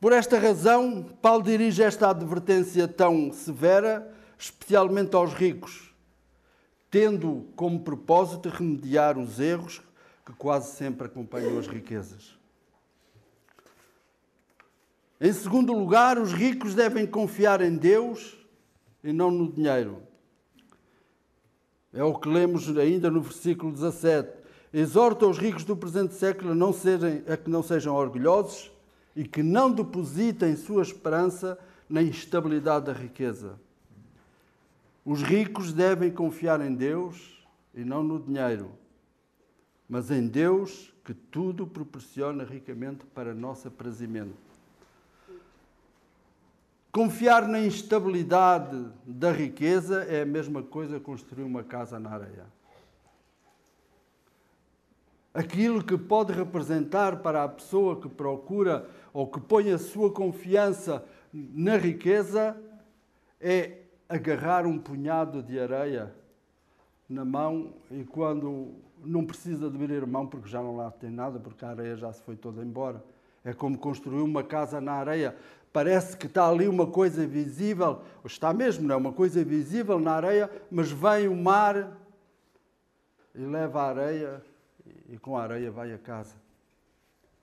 Por 0.00 0.12
esta 0.12 0.38
razão, 0.38 1.02
Paulo 1.20 1.42
dirige 1.42 1.82
esta 1.82 2.10
advertência 2.10 2.86
tão 2.86 3.32
severa, 3.32 4.14
especialmente 4.38 5.14
aos 5.14 5.34
ricos, 5.34 5.92
tendo 6.90 7.48
como 7.56 7.80
propósito 7.80 8.48
remediar 8.48 9.18
os 9.18 9.40
erros 9.40 9.82
que 10.24 10.32
quase 10.32 10.76
sempre 10.76 11.06
acompanham 11.06 11.58
as 11.58 11.66
riquezas. 11.66 12.38
Em 15.20 15.32
segundo 15.32 15.72
lugar, 15.72 16.16
os 16.16 16.32
ricos 16.32 16.76
devem 16.76 17.06
confiar 17.06 17.60
em 17.60 17.76
Deus 17.76 18.38
e 19.02 19.12
não 19.12 19.32
no 19.32 19.50
dinheiro. 19.50 20.07
É 21.92 22.02
o 22.02 22.14
que 22.14 22.28
lemos 22.28 22.76
ainda 22.76 23.10
no 23.10 23.20
versículo 23.20 23.72
17. 23.72 24.28
Exorta 24.72 25.26
os 25.26 25.38
ricos 25.38 25.64
do 25.64 25.76
presente 25.76 26.14
século 26.14 26.52
a, 26.52 26.54
não 26.54 26.72
serem, 26.72 27.22
a 27.26 27.36
que 27.36 27.48
não 27.48 27.62
sejam 27.62 27.94
orgulhosos 27.94 28.70
e 29.16 29.26
que 29.26 29.42
não 29.42 29.70
depositem 29.70 30.54
sua 30.56 30.82
esperança 30.82 31.58
na 31.88 32.02
instabilidade 32.02 32.86
da 32.86 32.92
riqueza. 32.92 33.58
Os 35.04 35.22
ricos 35.22 35.72
devem 35.72 36.10
confiar 36.10 36.60
em 36.60 36.74
Deus 36.74 37.42
e 37.74 37.82
não 37.82 38.02
no 38.02 38.20
dinheiro, 38.20 38.70
mas 39.88 40.10
em 40.10 40.26
Deus 40.26 40.92
que 41.02 41.14
tudo 41.14 41.66
proporciona 41.66 42.44
ricamente 42.44 43.06
para 43.06 43.32
nosso 43.32 43.68
aprazimento. 43.68 44.47
Confiar 46.90 47.46
na 47.46 47.60
instabilidade 47.60 48.86
da 49.04 49.30
riqueza 49.30 50.04
é 50.04 50.22
a 50.22 50.26
mesma 50.26 50.62
coisa 50.62 50.98
construir 50.98 51.44
uma 51.44 51.62
casa 51.62 51.98
na 51.98 52.10
areia 52.10 52.58
aquilo 55.38 55.84
que 55.84 55.96
pode 55.96 56.32
representar 56.32 57.18
para 57.18 57.44
a 57.44 57.48
pessoa 57.48 58.00
que 58.00 58.08
procura 58.08 58.88
ou 59.12 59.24
que 59.24 59.38
põe 59.38 59.70
a 59.70 59.78
sua 59.78 60.12
confiança 60.12 61.04
na 61.32 61.76
riqueza 61.76 62.56
é 63.40 63.82
agarrar 64.08 64.66
um 64.66 64.76
punhado 64.76 65.40
de 65.40 65.60
areia 65.60 66.12
na 67.08 67.24
mão 67.24 67.72
e 67.88 68.02
quando 68.02 68.74
não 69.04 69.24
precisa 69.24 69.70
de 69.70 69.76
abrir 69.76 70.02
a 70.02 70.06
mão 70.06 70.26
porque 70.26 70.48
já 70.48 70.60
não 70.60 70.76
lá 70.76 70.90
tem 70.90 71.10
nada, 71.10 71.38
porque 71.38 71.64
a 71.64 71.68
areia 71.68 71.96
já 71.96 72.12
se 72.12 72.20
foi 72.22 72.34
toda 72.34 72.60
embora. 72.60 73.04
É 73.44 73.52
como 73.52 73.78
construir 73.78 74.20
uma 74.20 74.42
casa 74.42 74.80
na 74.80 74.92
areia. 74.92 75.36
Parece 75.72 76.16
que 76.16 76.26
está 76.26 76.48
ali 76.48 76.66
uma 76.66 76.86
coisa 76.86 77.26
visível, 77.26 78.02
está 78.24 78.52
mesmo, 78.52 78.86
não 78.86 78.94
é 78.94 78.98
uma 78.98 79.12
coisa 79.12 79.44
visível 79.44 80.00
na 80.00 80.12
areia, 80.12 80.50
mas 80.70 80.90
vem 80.90 81.28
o 81.28 81.36
mar 81.36 81.96
e 83.34 83.40
leva 83.40 83.82
a 83.82 83.88
areia 83.88 84.42
e 85.08 85.18
com 85.18 85.36
a 85.36 85.42
areia 85.42 85.70
vai 85.70 85.92
a 85.92 85.98
casa. 85.98 86.34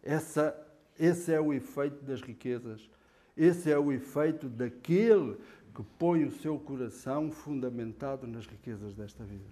Essa, 0.03 0.55
esse 0.99 1.31
é 1.33 1.39
o 1.39 1.53
efeito 1.53 2.03
das 2.03 2.21
riquezas. 2.21 2.89
Esse 3.35 3.71
é 3.71 3.77
o 3.77 3.91
efeito 3.91 4.47
daquele 4.47 5.37
que 5.73 5.83
põe 5.99 6.23
o 6.23 6.31
seu 6.31 6.57
coração 6.57 7.31
fundamentado 7.31 8.25
nas 8.25 8.45
riquezas 8.45 8.93
desta 8.93 9.23
vida. 9.23 9.43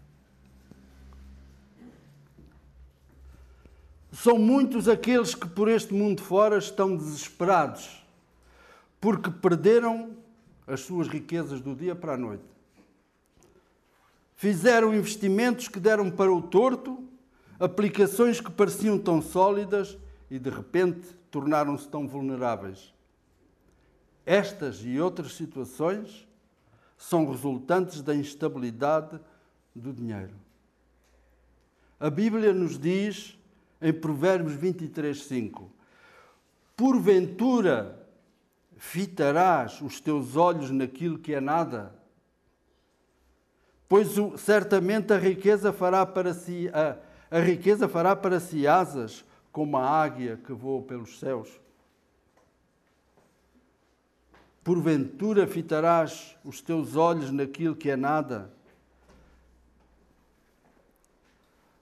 São 4.14 4.38
muitos 4.38 4.88
aqueles 4.88 5.34
que 5.34 5.48
por 5.48 5.68
este 5.68 5.94
mundo 5.94 6.22
fora 6.22 6.58
estão 6.58 6.96
desesperados, 6.96 8.03
porque 9.04 9.30
perderam 9.30 10.16
as 10.66 10.80
suas 10.80 11.10
riquezas 11.10 11.60
do 11.60 11.76
dia 11.76 11.94
para 11.94 12.14
a 12.14 12.18
noite. 12.18 12.46
Fizeram 14.34 14.96
investimentos 14.96 15.68
que 15.68 15.78
deram 15.78 16.10
para 16.10 16.32
o 16.32 16.42
torto, 16.42 17.04
aplicações 17.60 18.40
que 18.40 18.50
pareciam 18.50 18.98
tão 18.98 19.22
sólidas 19.22 19.98
e 20.32 20.40
de 20.40 20.50
repente 20.50 21.06
tornaram-se 21.30 21.86
tão 21.90 22.08
vulneráveis. 22.08 22.94
Estas 24.26 24.78
e 24.86 24.98
outras 24.98 25.36
situações 25.36 26.26
são 26.98 27.30
resultantes 27.30 28.02
da 28.02 28.16
instabilidade 28.16 29.20
do 29.76 29.92
dinheiro. 29.92 30.34
A 32.00 32.10
Bíblia 32.10 32.54
nos 32.54 32.80
diz 32.80 33.38
em 33.82 33.92
Provérbios 33.92 34.54
23, 34.54 35.26
5: 35.26 35.70
Porventura 36.78 38.02
fitarás 38.86 39.82
os 39.82 40.02
teus 40.02 40.36
olhos 40.36 40.70
naquilo 40.70 41.18
que 41.18 41.34
é 41.34 41.40
nada? 41.40 41.96
Pois 43.88 44.10
certamente 44.38 45.14
a 45.14 45.18
riqueza 45.18 45.72
fará 45.72 46.06
para 46.06 46.34
si 46.34 46.70
a, 46.70 46.98
a 47.32 47.40
riqueza 47.40 47.88
fará 47.88 48.14
para 48.14 48.42
si 48.42 48.68
asas 48.68 49.24
como 49.54 49.78
a 49.78 49.90
águia 49.90 50.38
que 50.46 50.52
voa 50.52 50.82
pelos 50.82 51.18
céus. 51.18 51.50
Porventura 54.64 55.48
fitarás 55.48 56.36
os 56.44 56.62
teus 56.62 56.98
olhos 56.98 57.32
naquilo 57.32 57.76
que 57.76 57.90
é 57.90 57.96
nada, 57.96 58.52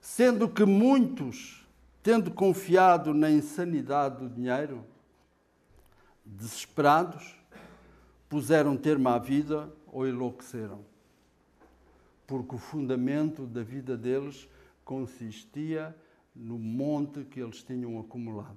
sendo 0.00 0.48
que 0.48 0.64
muitos, 0.64 1.66
tendo 2.00 2.30
confiado 2.30 3.12
na 3.12 3.30
insanidade 3.30 4.18
do 4.18 4.28
dinheiro, 4.28 4.91
desesperados, 6.24 7.36
puseram 8.28 8.76
termo 8.76 9.08
à 9.08 9.18
vida 9.18 9.72
ou 9.86 10.06
enlouqueceram. 10.06 10.84
Porque 12.26 12.54
o 12.54 12.58
fundamento 12.58 13.46
da 13.46 13.62
vida 13.62 13.96
deles 13.96 14.48
consistia 14.84 15.94
no 16.34 16.58
monte 16.58 17.24
que 17.24 17.40
eles 17.40 17.62
tinham 17.62 17.98
acumulado. 18.00 18.56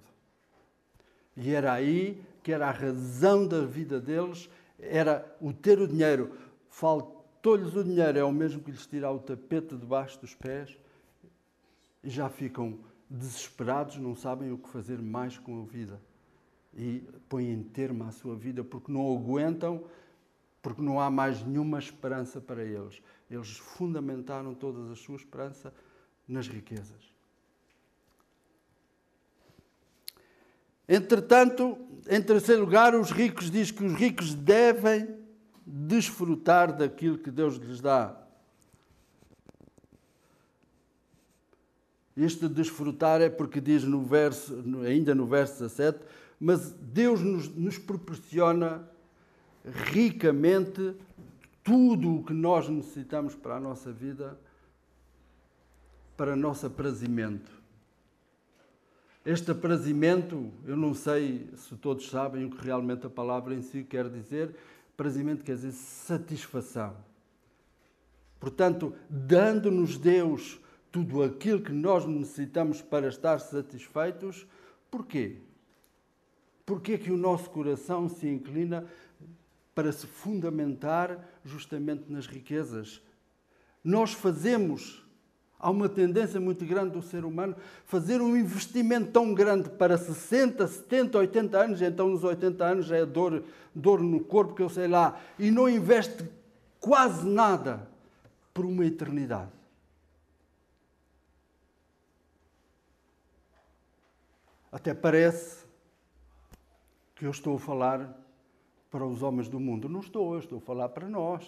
E 1.35 1.51
era 1.51 1.73
aí 1.73 2.23
que 2.41 2.51
era 2.51 2.67
a 2.67 2.71
razão 2.71 3.47
da 3.47 3.65
vida 3.65 3.99
deles, 3.99 4.49
era 4.79 5.35
o 5.41 5.51
ter 5.51 5.79
o 5.79 5.87
dinheiro. 5.87 6.37
Faltou-lhes 6.69 7.75
o 7.75 7.83
dinheiro, 7.83 8.17
é 8.17 8.23
o 8.23 8.31
mesmo 8.31 8.61
que 8.61 8.71
lhes 8.71 8.85
tirar 8.85 9.11
o 9.11 9.19
tapete 9.19 9.75
debaixo 9.75 10.19
dos 10.21 10.33
pés 10.33 10.77
e 12.03 12.09
já 12.09 12.29
ficam 12.29 12.79
desesperados, 13.09 13.97
não 13.97 14.15
sabem 14.15 14.51
o 14.51 14.57
que 14.57 14.69
fazer 14.69 15.01
mais 15.01 15.37
com 15.37 15.61
a 15.61 15.65
vida. 15.65 15.99
E 16.75 17.03
põem 17.29 17.63
termo 17.63 18.03
à 18.03 18.11
sua 18.11 18.35
vida 18.35 18.63
porque 18.63 18.91
não 18.91 19.15
aguentam, 19.15 19.83
porque 20.61 20.81
não 20.81 20.99
há 20.99 21.09
mais 21.09 21.43
nenhuma 21.45 21.79
esperança 21.79 22.41
para 22.41 22.63
eles. 22.63 23.01
Eles 23.29 23.57
fundamentaram 23.57 24.53
toda 24.53 24.91
a 24.91 24.95
sua 24.95 25.15
esperança 25.15 25.73
nas 26.27 26.47
riquezas. 26.47 27.13
Entretanto, 30.87 31.77
em 32.07 32.21
terceiro 32.21 32.61
lugar, 32.61 32.93
os 32.93 33.11
ricos 33.11 33.49
diz 33.49 33.71
que 33.71 33.83
os 33.83 33.93
ricos 33.93 34.35
devem 34.35 35.07
desfrutar 35.65 36.75
daquilo 36.75 37.17
que 37.17 37.31
Deus 37.31 37.55
lhes 37.55 37.81
dá. 37.81 38.21
Este 42.15 42.47
desfrutar 42.47 43.19
é 43.19 43.29
porque 43.29 43.59
diz 43.59 43.83
no 43.83 44.01
verso, 44.03 44.63
ainda 44.85 45.13
no 45.13 45.25
verso 45.25 45.59
17, 45.59 45.99
mas 46.39 46.71
Deus 46.71 47.21
nos, 47.21 47.47
nos 47.49 47.77
proporciona 47.77 48.87
ricamente 49.91 50.95
tudo 51.63 52.17
o 52.17 52.23
que 52.23 52.33
nós 52.33 52.69
necessitamos 52.69 53.35
para 53.35 53.55
a 53.55 53.59
nossa 53.59 53.91
vida, 53.91 54.39
para 56.15 56.33
o 56.33 56.35
nosso 56.35 56.67
aprazimento. 56.67 57.51
Este 59.25 59.49
aprazimento, 59.49 60.51
eu 60.65 60.77
não 60.77 60.93
sei 60.93 61.49
se 61.55 61.75
todos 61.77 62.07
sabem 62.07 62.45
o 62.45 62.51
que 62.51 62.63
realmente 62.63 63.07
a 63.07 63.09
palavra 63.09 63.55
em 63.55 63.61
si 63.63 63.83
quer 63.83 64.07
dizer. 64.07 64.55
Aprazimento 64.93 65.43
quer 65.43 65.55
dizer 65.55 65.71
satisfação. 65.71 66.95
Portanto, 68.39 68.93
dando-nos 69.09 69.97
Deus 69.97 70.59
tudo 70.91 71.23
aquilo 71.23 71.61
que 71.61 71.71
nós 71.71 72.05
necessitamos 72.05 72.83
para 72.83 73.07
estar 73.07 73.39
satisfeitos, 73.39 74.45
porquê? 74.91 75.41
Porquê 76.65 76.97
que 76.97 77.11
o 77.11 77.17
nosso 77.17 77.49
coração 77.49 78.09
se 78.09 78.27
inclina 78.27 78.85
para 79.73 79.91
se 79.91 80.07
fundamentar 80.07 81.19
justamente 81.43 82.11
nas 82.11 82.25
riquezas? 82.25 83.01
Nós 83.83 84.13
fazemos 84.13 85.05
Há 85.65 85.71
uma 85.71 85.89
tendência 85.89 86.39
muito 86.39 86.63
grande 86.63 86.91
do 86.91 87.01
ser 87.01 87.25
humano 87.25 87.55
fazer 87.85 88.21
um 88.21 88.37
investimento 88.37 89.11
tão 89.11 89.33
grande 89.33 89.67
para 89.67 89.97
60, 89.97 90.67
70, 90.67 91.17
80 91.17 91.57
anos, 91.57 91.81
então 91.81 92.09
nos 92.09 92.23
80 92.23 92.63
anos 92.63 92.85
já 92.85 92.97
é 92.97 93.03
dor, 93.03 93.43
dor 93.73 93.99
no 93.99 94.19
corpo, 94.19 94.53
que 94.53 94.61
eu 94.61 94.69
sei 94.69 94.87
lá, 94.87 95.19
e 95.39 95.49
não 95.49 95.67
investe 95.67 96.23
quase 96.79 97.27
nada 97.27 97.89
por 98.53 98.63
uma 98.63 98.85
eternidade. 98.85 99.49
Até 104.71 104.93
parece 104.93 105.64
que 107.15 107.25
eu 107.25 107.31
estou 107.31 107.55
a 107.55 107.59
falar 107.59 108.13
para 108.91 109.05
os 109.05 109.23
homens 109.23 109.47
do 109.47 109.59
mundo. 109.59 109.89
Não 109.89 110.01
estou, 110.01 110.33
eu 110.33 110.39
estou 110.39 110.57
a 110.57 110.61
falar 110.61 110.89
para 110.89 111.07
nós. 111.07 111.43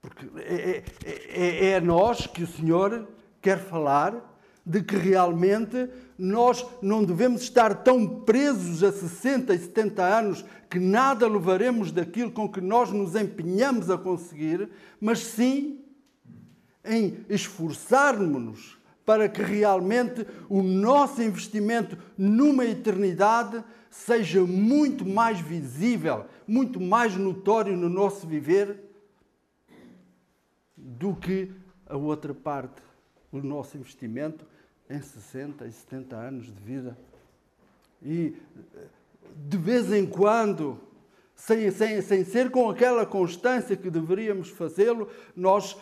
Porque 0.00 0.26
é, 0.40 0.82
é, 1.04 1.12
é, 1.34 1.66
é 1.70 1.76
a 1.76 1.80
nós 1.80 2.26
que 2.26 2.42
o 2.42 2.46
Senhor 2.46 3.08
quer 3.40 3.58
falar 3.58 4.32
de 4.64 4.82
que 4.82 4.96
realmente 4.96 5.90
nós 6.18 6.64
não 6.80 7.04
devemos 7.04 7.42
estar 7.42 7.82
tão 7.82 8.20
presos 8.20 8.82
a 8.82 8.92
60 8.92 9.54
e 9.54 9.58
70 9.58 10.02
anos 10.02 10.44
que 10.70 10.78
nada 10.78 11.28
levaremos 11.28 11.92
daquilo 11.92 12.30
com 12.30 12.48
que 12.48 12.60
nós 12.60 12.90
nos 12.90 13.14
empenhamos 13.14 13.90
a 13.90 13.98
conseguir, 13.98 14.70
mas 15.00 15.18
sim 15.20 15.84
em 16.84 17.24
esforçarmos-nos 17.28 18.78
para 19.04 19.28
que 19.28 19.42
realmente 19.42 20.26
o 20.48 20.62
nosso 20.62 21.22
investimento 21.22 21.96
numa 22.16 22.64
eternidade 22.64 23.62
seja 23.90 24.42
muito 24.44 25.04
mais 25.06 25.38
visível, 25.40 26.26
muito 26.46 26.80
mais 26.80 27.16
notório 27.16 27.76
no 27.76 27.88
nosso 27.88 28.26
viver 28.26 28.80
do 30.76 31.14
que 31.14 31.50
a 31.86 31.96
outra 31.96 32.34
parte, 32.34 32.82
o 33.30 33.38
nosso 33.38 33.76
investimento 33.76 34.44
em 34.88 35.00
60 35.00 35.66
e 35.66 35.72
70 35.72 36.16
anos 36.16 36.46
de 36.46 36.60
vida. 36.60 36.98
E 38.02 38.36
de 39.36 39.56
vez 39.56 39.92
em 39.92 40.06
quando, 40.06 40.80
sem, 41.34 41.70
sem, 41.70 42.00
sem 42.02 42.24
ser 42.24 42.50
com 42.50 42.68
aquela 42.68 43.06
constância 43.06 43.76
que 43.76 43.90
deveríamos 43.90 44.48
fazê-lo, 44.50 45.08
nós 45.34 45.76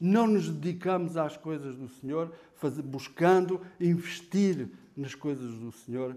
não 0.00 0.26
nos 0.26 0.48
dedicamos 0.48 1.16
às 1.16 1.36
coisas 1.36 1.76
do 1.76 1.88
Senhor, 1.88 2.32
buscando 2.84 3.60
investir 3.78 4.68
nas 4.96 5.14
coisas 5.14 5.54
do 5.54 5.70
Senhor, 5.70 6.16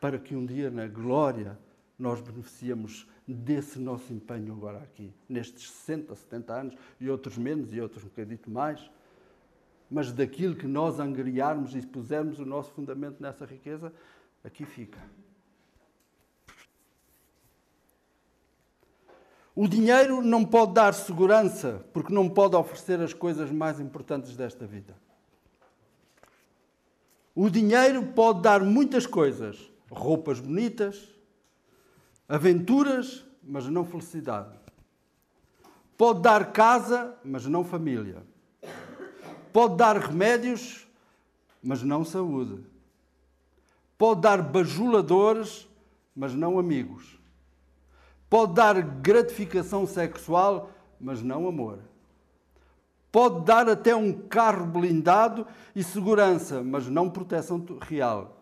para 0.00 0.18
que 0.18 0.34
um 0.34 0.44
dia 0.44 0.70
na 0.70 0.88
glória 0.88 1.58
nós 1.98 2.20
beneficiemos 2.20 3.06
desse 3.28 3.78
nosso 3.78 4.12
empenho 4.12 4.52
agora 4.52 4.78
aqui, 4.78 5.12
nestes 5.28 5.70
60, 5.70 6.14
70 6.14 6.52
anos, 6.52 6.74
e 6.98 7.08
outros 7.08 7.38
menos 7.38 7.72
e 7.72 7.80
outros 7.80 8.02
um 8.02 8.08
bocadito 8.08 8.50
mais, 8.50 8.90
mas 9.90 10.10
daquilo 10.12 10.56
que 10.56 10.66
nós 10.66 10.98
angriarmos 10.98 11.74
e 11.76 11.82
pusermos 11.82 12.38
o 12.38 12.46
nosso 12.46 12.72
fundamento 12.72 13.20
nessa 13.20 13.44
riqueza, 13.44 13.92
aqui 14.42 14.64
fica. 14.64 14.98
O 19.60 19.68
dinheiro 19.68 20.22
não 20.22 20.42
pode 20.42 20.72
dar 20.72 20.94
segurança, 20.94 21.84
porque 21.92 22.14
não 22.14 22.30
pode 22.30 22.56
oferecer 22.56 22.98
as 22.98 23.12
coisas 23.12 23.50
mais 23.50 23.78
importantes 23.78 24.34
desta 24.34 24.66
vida. 24.66 24.96
O 27.34 27.50
dinheiro 27.50 28.06
pode 28.14 28.40
dar 28.40 28.62
muitas 28.62 29.06
coisas, 29.06 29.70
roupas 29.90 30.40
bonitas, 30.40 31.14
aventuras, 32.26 33.22
mas 33.44 33.66
não 33.66 33.84
felicidade. 33.84 34.58
Pode 35.94 36.22
dar 36.22 36.52
casa, 36.52 37.14
mas 37.22 37.44
não 37.44 37.62
família. 37.62 38.22
Pode 39.52 39.76
dar 39.76 39.94
remédios, 39.98 40.88
mas 41.62 41.82
não 41.82 42.02
saúde. 42.02 42.64
Pode 43.98 44.22
dar 44.22 44.40
bajuladores, 44.40 45.68
mas 46.16 46.32
não 46.32 46.58
amigos. 46.58 47.19
Pode 48.30 48.54
dar 48.54 48.80
gratificação 48.80 49.84
sexual, 49.88 50.70
mas 51.00 51.20
não 51.20 51.48
amor. 51.48 51.80
Pode 53.10 53.44
dar 53.44 53.68
até 53.68 53.94
um 53.94 54.12
carro 54.28 54.64
blindado 54.66 55.44
e 55.74 55.82
segurança, 55.82 56.62
mas 56.62 56.86
não 56.86 57.10
proteção 57.10 57.66
real. 57.80 58.40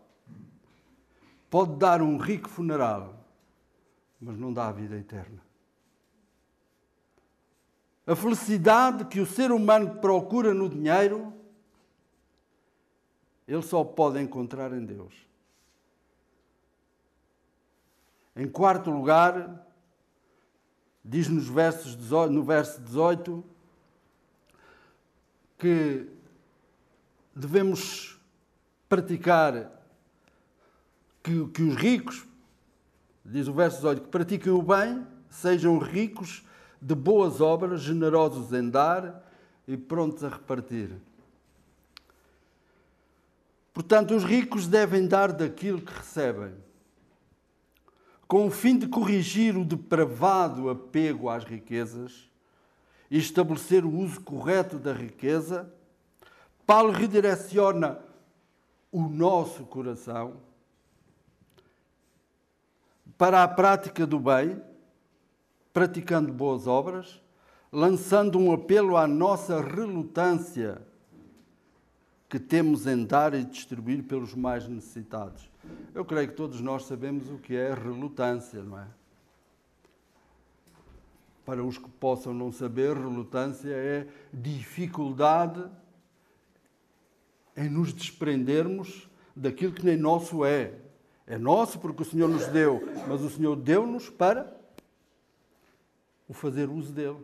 Pode 1.48 1.76
dar 1.76 2.02
um 2.02 2.18
rico 2.18 2.50
funeral, 2.50 3.14
mas 4.20 4.36
não 4.36 4.52
dá 4.52 4.68
a 4.68 4.72
vida 4.72 4.94
eterna. 4.94 5.40
A 8.06 8.14
felicidade 8.14 9.06
que 9.06 9.20
o 9.20 9.26
ser 9.26 9.50
humano 9.50 10.00
procura 10.00 10.52
no 10.52 10.68
dinheiro, 10.68 11.32
ele 13.46 13.62
só 13.62 13.82
pode 13.82 14.20
encontrar 14.20 14.70
em 14.74 14.84
Deus. 14.84 15.14
Em 18.36 18.46
quarto 18.46 18.90
lugar, 18.90 19.66
diz 21.08 21.26
nos 21.28 21.48
versos 21.48 21.96
18, 21.96 22.30
no 22.30 22.42
verso 22.42 22.78
18 22.82 23.42
que 25.58 26.06
devemos 27.34 28.20
praticar 28.88 29.72
que, 31.22 31.48
que 31.48 31.62
os 31.62 31.74
ricos, 31.74 32.26
diz 33.24 33.48
o 33.48 33.54
verso 33.54 33.78
18, 33.78 34.02
que 34.02 34.08
pratiquem 34.08 34.52
o 34.52 34.62
bem, 34.62 35.06
sejam 35.30 35.78
ricos 35.78 36.44
de 36.80 36.94
boas 36.94 37.40
obras, 37.40 37.80
generosos 37.80 38.52
em 38.52 38.68
dar 38.68 39.26
e 39.66 39.78
prontos 39.78 40.22
a 40.22 40.28
repartir. 40.28 40.94
Portanto, 43.72 44.14
os 44.14 44.24
ricos 44.24 44.66
devem 44.66 45.08
dar 45.08 45.32
daquilo 45.32 45.80
que 45.80 45.92
recebem, 45.92 46.52
com 48.28 48.46
o 48.46 48.50
fim 48.50 48.78
de 48.78 48.86
corrigir 48.86 49.56
o 49.56 49.64
depravado 49.64 50.68
apego 50.68 51.30
às 51.30 51.44
riquezas 51.44 52.28
e 53.10 53.16
estabelecer 53.16 53.86
o 53.86 53.90
uso 53.90 54.20
correto 54.20 54.78
da 54.78 54.92
riqueza. 54.92 55.72
Paulo 56.66 56.92
redireciona 56.92 57.98
o 58.92 59.08
nosso 59.08 59.64
coração 59.64 60.36
para 63.16 63.42
a 63.42 63.48
prática 63.48 64.06
do 64.06 64.20
bem, 64.20 64.62
praticando 65.72 66.30
boas 66.30 66.66
obras, 66.66 67.22
lançando 67.72 68.38
um 68.38 68.52
apelo 68.52 68.98
à 68.98 69.06
nossa 69.06 69.60
relutância 69.60 70.82
que 72.28 72.38
temos 72.38 72.86
em 72.86 73.06
dar 73.06 73.32
e 73.32 73.42
distribuir 73.42 74.04
pelos 74.04 74.34
mais 74.34 74.68
necessitados. 74.68 75.48
Eu 75.94 76.04
creio 76.04 76.28
que 76.28 76.34
todos 76.34 76.60
nós 76.60 76.84
sabemos 76.84 77.28
o 77.30 77.38
que 77.38 77.56
é 77.56 77.74
relutância, 77.74 78.62
não 78.62 78.78
é? 78.78 78.86
Para 81.44 81.64
os 81.64 81.78
que 81.78 81.88
possam 81.88 82.34
não 82.34 82.52
saber, 82.52 82.96
relutância 82.96 83.70
é 83.70 84.06
dificuldade 84.32 85.64
em 87.56 87.68
nos 87.68 87.92
desprendermos 87.92 89.08
daquilo 89.34 89.72
que 89.72 89.84
nem 89.84 89.96
nosso 89.96 90.44
é. 90.44 90.74
É 91.26 91.36
nosso 91.36 91.78
porque 91.78 92.02
o 92.02 92.04
Senhor 92.04 92.28
nos 92.28 92.46
deu, 92.46 92.80
mas 93.08 93.20
o 93.22 93.30
Senhor 93.30 93.56
deu-nos 93.56 94.08
para 94.08 94.56
o 96.28 96.34
fazer 96.34 96.68
uso 96.68 96.92
dele, 96.92 97.18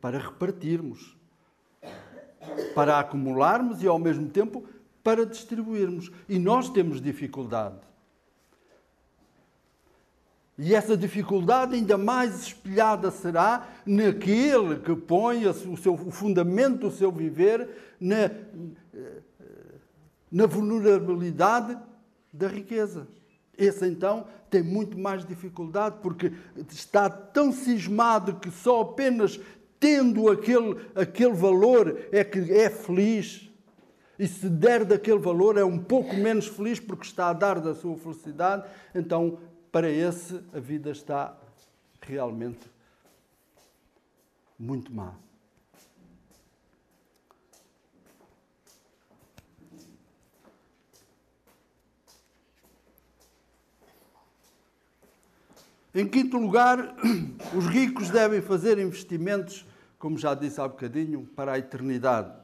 para 0.00 0.18
repartirmos 0.18 1.16
para 2.74 2.98
acumularmos 2.98 3.82
e 3.82 3.86
ao 3.86 3.98
mesmo 3.98 4.28
tempo 4.28 4.64
para 5.02 5.26
distribuirmos. 5.26 6.10
E 6.28 6.38
nós 6.38 6.68
temos 6.70 7.00
dificuldade. 7.00 7.76
E 10.58 10.74
essa 10.74 10.96
dificuldade 10.96 11.74
ainda 11.74 11.96
mais 11.96 12.42
espelhada 12.42 13.10
será 13.10 13.68
naquele 13.86 14.76
que 14.76 14.94
põe 14.94 15.46
o, 15.46 15.76
seu, 15.76 15.94
o 15.94 16.10
fundamento 16.10 16.80
do 16.80 16.90
seu 16.90 17.10
viver 17.10 17.68
na, 17.98 18.30
na 20.30 20.46
vulnerabilidade 20.46 21.76
da 22.32 22.48
riqueza. 22.48 23.08
Esse 23.56 23.86
então 23.86 24.26
tem 24.50 24.62
muito 24.62 24.98
mais 24.98 25.24
dificuldade 25.24 25.96
porque 26.02 26.32
está 26.70 27.08
tão 27.08 27.50
cismado 27.50 28.36
que 28.36 28.50
só 28.50 28.82
apenas 28.82 29.40
tendo 29.80 30.30
aquele, 30.30 30.76
aquele 30.94 31.32
valor, 31.32 31.98
é 32.12 32.22
que 32.22 32.38
é 32.52 32.70
feliz. 32.70 33.50
E 34.22 34.28
se 34.28 34.48
der 34.48 34.84
daquele 34.84 35.18
valor, 35.18 35.58
é 35.58 35.64
um 35.64 35.76
pouco 35.76 36.14
menos 36.14 36.46
feliz 36.46 36.78
porque 36.78 37.04
está 37.04 37.30
a 37.30 37.32
dar 37.32 37.58
da 37.58 37.74
sua 37.74 37.96
felicidade. 37.96 38.70
Então, 38.94 39.40
para 39.72 39.90
esse, 39.90 40.40
a 40.54 40.60
vida 40.60 40.92
está 40.92 41.36
realmente 42.00 42.70
muito 44.56 44.94
má. 44.94 45.14
Em 55.92 56.06
quinto 56.06 56.38
lugar, 56.38 56.94
os 57.58 57.66
ricos 57.66 58.08
devem 58.08 58.40
fazer 58.40 58.78
investimentos 58.78 59.66
como 60.02 60.16
já 60.16 60.32
disse 60.34 60.60
há 60.60 60.66
bocadinho, 60.66 61.24
para 61.26 61.52
a 61.52 61.58
eternidade. 61.58 62.41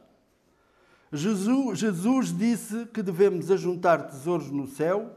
Jesus, 1.12 1.78
Jesus 1.78 2.36
disse 2.36 2.86
que 2.86 3.02
devemos 3.02 3.50
ajuntar 3.50 4.08
tesouros 4.08 4.50
no 4.50 4.66
céu, 4.66 5.16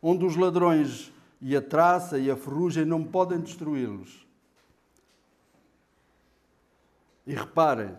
onde 0.00 0.24
os 0.24 0.36
ladrões 0.36 1.12
e 1.40 1.56
a 1.56 1.62
traça 1.62 2.18
e 2.18 2.30
a 2.30 2.36
ferrugem 2.36 2.84
não 2.84 3.02
podem 3.02 3.40
destruí-los. 3.40 4.26
E 7.26 7.34
reparem, 7.34 7.96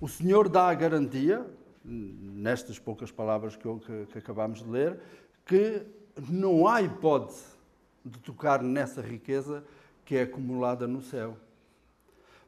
o 0.00 0.08
Senhor 0.08 0.48
dá 0.48 0.68
a 0.68 0.74
garantia, 0.74 1.46
nestas 1.84 2.78
poucas 2.78 3.10
palavras 3.10 3.56
que, 3.56 3.62
que, 3.62 4.06
que 4.06 4.18
acabamos 4.18 4.62
de 4.62 4.68
ler, 4.68 5.00
que 5.46 5.86
não 6.28 6.66
há 6.66 6.82
hipótese 6.82 7.54
de 8.04 8.18
tocar 8.20 8.62
nessa 8.62 9.00
riqueza 9.00 9.64
que 10.04 10.16
é 10.16 10.22
acumulada 10.22 10.86
no 10.86 11.00
céu. 11.00 11.36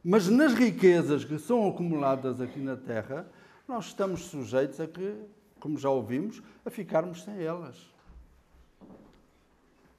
Mas 0.03 0.27
nas 0.27 0.53
riquezas 0.53 1.25
que 1.25 1.37
são 1.37 1.67
acumuladas 1.67 2.39
aqui 2.39 2.59
na 2.59 2.75
terra, 2.75 3.29
nós 3.67 3.87
estamos 3.87 4.25
sujeitos 4.25 4.79
a 4.79 4.87
que, 4.87 5.15
como 5.59 5.77
já 5.77 5.89
ouvimos, 5.89 6.41
a 6.65 6.69
ficarmos 6.69 7.23
sem 7.23 7.41
elas. 7.41 7.75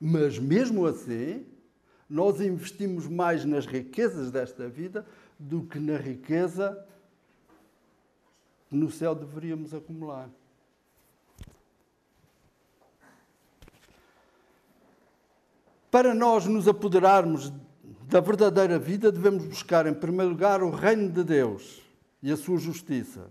Mas 0.01 0.39
mesmo 0.39 0.87
assim, 0.87 1.45
nós 2.09 2.41
investimos 2.41 3.07
mais 3.07 3.45
nas 3.45 3.67
riquezas 3.67 4.31
desta 4.31 4.69
vida 4.69 5.05
do 5.39 5.63
que 5.63 5.79
na 5.79 5.97
riqueza 5.97 6.87
que 8.69 8.77
no 8.77 8.91
céu 8.91 9.15
deveríamos 9.15 9.75
acumular. 9.75 10.29
Para 15.91 16.15
nós 16.15 16.45
nos 16.47 16.69
apoderarmos 16.69 17.53
da 18.09 18.21
verdadeira 18.21 18.79
vida, 18.79 19.13
devemos 19.13 19.45
buscar, 19.45 19.87
em 19.87 19.93
primeiro 19.93 20.31
lugar, 20.31 20.63
o 20.63 20.71
reino 20.71 21.11
de 21.11 21.23
Deus 21.23 21.83
e 22.23 22.33
a 22.33 22.37
sua 22.39 22.57
justiça. 22.57 23.31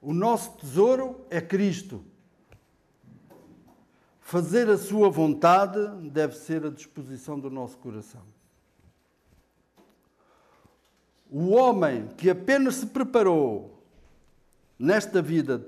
O 0.00 0.14
nosso 0.14 0.52
tesouro 0.52 1.20
é 1.28 1.40
Cristo. 1.40 2.04
Fazer 4.20 4.70
a 4.70 4.78
sua 4.78 5.10
vontade 5.10 5.80
deve 6.10 6.36
ser 6.36 6.64
a 6.64 6.70
disposição 6.70 7.40
do 7.40 7.50
nosso 7.50 7.76
coração. 7.78 8.22
O 11.28 11.50
homem 11.50 12.06
que 12.16 12.30
apenas 12.30 12.76
se 12.76 12.86
preparou 12.86 13.82
nesta 14.78 15.20
vida 15.20 15.66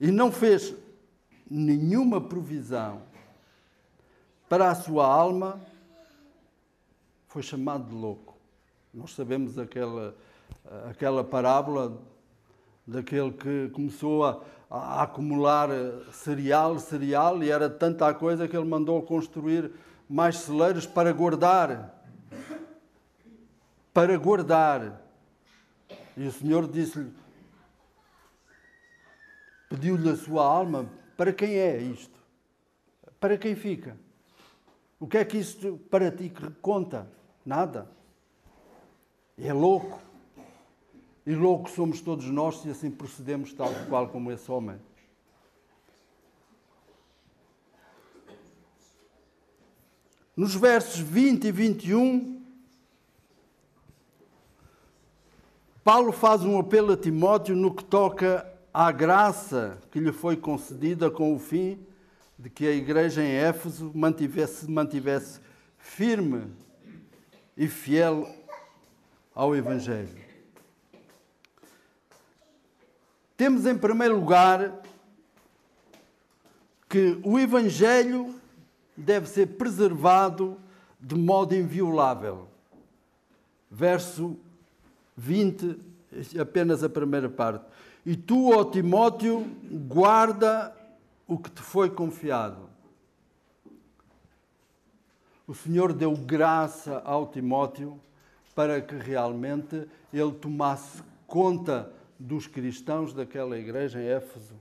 e 0.00 0.10
não 0.10 0.32
fez 0.32 0.74
nenhuma 1.48 2.20
provisão 2.20 3.02
para 4.48 4.68
a 4.68 4.74
sua 4.74 5.06
alma, 5.06 5.60
foi 7.36 7.42
chamado 7.42 7.90
de 7.90 7.94
louco. 7.94 8.34
Nós 8.94 9.12
sabemos 9.14 9.58
aquela, 9.58 10.16
aquela 10.88 11.22
parábola 11.22 12.00
daquele 12.86 13.30
que 13.30 13.68
começou 13.74 14.24
a, 14.24 14.42
a, 14.70 15.02
acumular 15.02 15.68
cereal, 16.12 16.78
cereal, 16.78 17.42
e 17.42 17.50
era 17.50 17.68
tanta 17.68 18.08
a 18.08 18.14
coisa 18.14 18.48
que 18.48 18.56
ele 18.56 18.64
mandou 18.64 19.02
construir 19.02 19.70
mais 20.08 20.38
celeiros 20.38 20.86
para 20.86 21.12
guardar. 21.12 22.02
Para 23.92 24.16
guardar. 24.16 25.02
E 26.16 26.26
o 26.26 26.32
Senhor 26.32 26.66
disse-lhe, 26.66 27.12
pediu-lhe 29.68 30.08
a 30.08 30.16
sua 30.16 30.42
alma, 30.42 30.88
para 31.18 31.34
quem 31.34 31.56
é 31.56 31.76
isto? 31.82 32.18
Para 33.20 33.36
quem 33.36 33.54
fica? 33.54 33.94
O 34.98 35.06
que 35.06 35.18
é 35.18 35.24
que 35.26 35.36
isto 35.36 35.78
para 35.90 36.10
ti 36.10 36.32
conta? 36.62 37.14
Nada. 37.46 37.88
É 39.38 39.52
louco. 39.52 40.00
E 41.24 41.32
louco 41.32 41.70
somos 41.70 42.00
todos 42.00 42.26
nós 42.26 42.60
se 42.60 42.68
assim 42.68 42.90
procedemos 42.90 43.52
tal 43.52 43.72
qual 43.88 44.08
como 44.08 44.32
esse 44.32 44.50
homem. 44.50 44.80
Nos 50.36 50.54
versos 50.56 50.98
20 50.98 51.46
e 51.46 51.52
21, 51.52 52.42
Paulo 55.84 56.10
faz 56.12 56.42
um 56.42 56.58
apelo 56.58 56.92
a 56.92 56.96
Timóteo 56.96 57.54
no 57.54 57.72
que 57.72 57.84
toca 57.84 58.46
à 58.74 58.90
graça 58.90 59.80
que 59.90 60.00
lhe 60.00 60.12
foi 60.12 60.36
concedida 60.36 61.10
com 61.10 61.34
o 61.34 61.38
fim 61.38 61.78
de 62.36 62.50
que 62.50 62.66
a 62.66 62.72
igreja 62.72 63.22
em 63.22 63.32
Éfeso 63.32 63.90
mantivesse, 63.94 64.70
mantivesse 64.70 65.40
firme 65.78 66.52
e 67.56 67.66
fiel 67.68 68.28
ao 69.34 69.54
Evangelho. 69.56 70.24
Temos 73.36 73.66
em 73.66 73.76
primeiro 73.76 74.16
lugar 74.16 74.82
que 76.88 77.20
o 77.22 77.38
Evangelho 77.38 78.34
deve 78.96 79.26
ser 79.26 79.46
preservado 79.46 80.58
de 81.00 81.14
modo 81.14 81.54
inviolável. 81.54 82.48
Verso 83.70 84.36
20, 85.16 85.78
apenas 86.40 86.82
a 86.82 86.88
primeira 86.88 87.28
parte. 87.28 87.64
E 88.04 88.16
tu, 88.16 88.52
ó 88.56 88.64
Timóteo, 88.64 89.44
guarda 89.88 90.74
o 91.26 91.36
que 91.36 91.50
te 91.50 91.60
foi 91.60 91.90
confiado. 91.90 92.65
O 95.46 95.54
Senhor 95.54 95.92
deu 95.92 96.12
graça 96.16 97.00
ao 97.04 97.28
Timóteo 97.28 98.00
para 98.54 98.80
que 98.80 98.96
realmente 98.96 99.86
ele 100.12 100.32
tomasse 100.32 101.02
conta 101.26 101.92
dos 102.18 102.46
cristãos 102.48 103.12
daquela 103.12 103.56
igreja 103.56 104.02
em 104.02 104.06
Éfeso. 104.06 104.54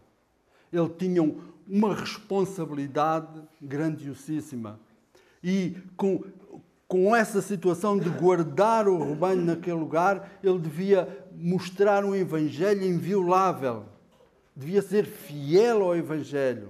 Ele 0.71 0.89
tinha 0.89 1.24
uma 1.67 1.95
responsabilidade 1.95 3.41
grandiosíssima. 3.60 4.80
E 5.43 5.78
com, 5.98 6.24
com 6.88 7.15
essa 7.15 7.41
situação 7.41 7.98
de 7.98 8.10
guardar 8.10 8.88
o 8.88 9.04
rebanho 9.04 9.43
naquele 9.43 9.78
lugar, 9.78 10.38
ele 10.43 10.60
devia 10.60 11.26
mostrar 11.32 12.06
um 12.06 12.13
evangelho 12.13 12.86
inviolável. 12.86 13.86
Devia 14.56 14.82
ser 14.82 15.06
fiel 15.06 15.82
ao 15.84 15.95
evangelho. 15.95 16.69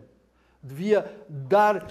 Devia 0.64 1.06
dar 1.28 1.88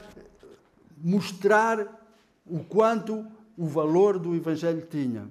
mostrar 0.96 2.03
o 2.46 2.62
quanto 2.62 3.26
o 3.56 3.66
valor 3.66 4.18
do 4.18 4.34
evangelho 4.34 4.86
tinha. 4.90 5.28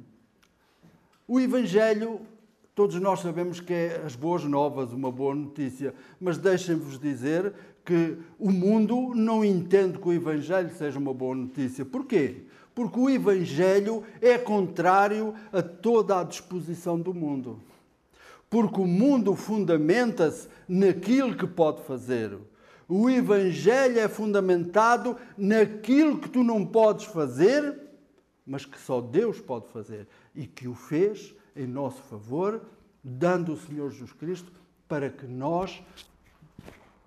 O 1.27 1.39
evangelho 1.39 2.21
Todos 2.75 2.99
nós 2.99 3.19
sabemos 3.19 3.59
que 3.59 3.71
é 3.71 4.01
as 4.03 4.15
boas 4.15 4.43
novas, 4.45 4.91
uma 4.91 5.11
boa 5.11 5.35
notícia, 5.35 5.93
mas 6.19 6.39
deixem-vos 6.39 6.99
dizer 6.99 7.53
que 7.85 8.17
o 8.39 8.49
mundo 8.49 9.13
não 9.13 9.45
entende 9.45 9.99
que 9.99 10.07
o 10.07 10.13
Evangelho 10.13 10.71
seja 10.75 10.97
uma 10.97 11.13
boa 11.13 11.35
notícia. 11.35 11.85
Porquê? 11.85 12.45
Porque 12.73 12.99
o 12.99 13.09
Evangelho 13.09 14.03
é 14.19 14.39
contrário 14.39 15.35
a 15.51 15.61
toda 15.61 16.19
a 16.19 16.23
disposição 16.23 16.99
do 16.99 17.13
mundo. 17.13 17.59
Porque 18.49 18.81
o 18.81 18.87
mundo 18.87 19.35
fundamenta-se 19.35 20.47
naquilo 20.67 21.35
que 21.35 21.45
pode 21.45 21.83
fazer. 21.83 22.35
O 22.95 23.09
Evangelho 23.09 23.97
é 23.97 24.07
fundamentado 24.07 25.17
naquilo 25.35 26.19
que 26.19 26.29
tu 26.29 26.43
não 26.43 26.63
podes 26.63 27.05
fazer, 27.05 27.75
mas 28.45 28.67
que 28.67 28.79
só 28.79 29.01
Deus 29.01 29.41
pode 29.41 29.67
fazer 29.69 30.07
e 30.35 30.45
que 30.45 30.67
o 30.67 30.75
fez 30.75 31.33
em 31.55 31.65
nosso 31.65 32.03
favor, 32.03 32.61
dando 33.03 33.53
o 33.53 33.57
Senhor 33.57 33.89
Jesus 33.89 34.13
Cristo 34.13 34.51
para 34.87 35.09
que 35.09 35.25
nós 35.25 35.81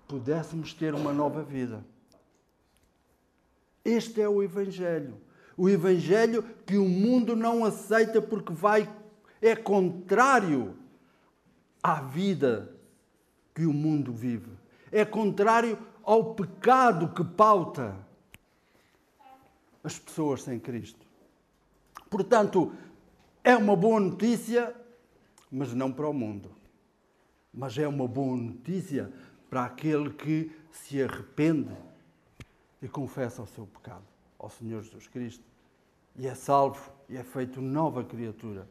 pudéssemos 0.09 0.73
ter 0.73 0.93
uma 0.93 1.13
nova 1.13 1.41
vida. 1.41 1.81
Este 3.85 4.19
é 4.19 4.27
o 4.27 4.43
Evangelho. 4.43 5.15
O 5.55 5.69
Evangelho 5.69 6.43
que 6.65 6.75
o 6.75 6.83
mundo 6.83 7.33
não 7.33 7.63
aceita 7.63 8.21
porque 8.21 8.51
vai 8.51 8.93
é 9.41 9.55
contrário 9.55 10.75
à 11.81 12.01
vida 12.01 12.75
que 13.55 13.65
o 13.65 13.71
mundo 13.71 14.11
vive. 14.11 14.56
É 14.91 15.03
contrário 15.05 15.77
ao 16.03 16.33
pecado 16.33 17.13
que 17.13 17.23
pauta 17.23 17.95
as 19.83 19.97
pessoas 19.97 20.43
sem 20.43 20.59
Cristo. 20.59 21.05
Portanto, 22.09 22.73
é 23.43 23.55
uma 23.55 23.75
boa 23.75 23.99
notícia, 23.99 24.75
mas 25.51 25.73
não 25.73 25.91
para 25.91 26.07
o 26.07 26.13
mundo. 26.13 26.51
Mas 27.53 27.77
é 27.77 27.87
uma 27.87 28.07
boa 28.07 28.35
notícia 28.35 29.11
para 29.49 29.65
aquele 29.65 30.11
que 30.11 30.51
se 30.71 31.01
arrepende 31.01 31.75
e 32.81 32.87
confessa 32.87 33.41
o 33.41 33.47
seu 33.47 33.65
pecado 33.65 34.05
ao 34.37 34.49
Senhor 34.49 34.83
Jesus 34.83 35.07
Cristo 35.07 35.43
e 36.17 36.27
é 36.27 36.35
salvo 36.35 36.91
e 37.07 37.15
é 37.15 37.23
feito 37.23 37.61
nova 37.61 38.03
criatura. 38.03 38.67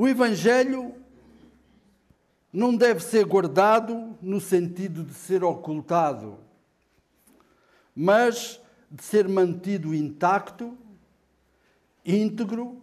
O 0.00 0.06
Evangelho 0.06 0.94
não 2.52 2.76
deve 2.76 3.00
ser 3.00 3.24
guardado 3.24 4.16
no 4.22 4.40
sentido 4.40 5.02
de 5.02 5.12
ser 5.12 5.42
ocultado, 5.42 6.38
mas 7.96 8.60
de 8.88 9.02
ser 9.02 9.28
mantido 9.28 9.92
intacto, 9.92 10.78
íntegro, 12.06 12.80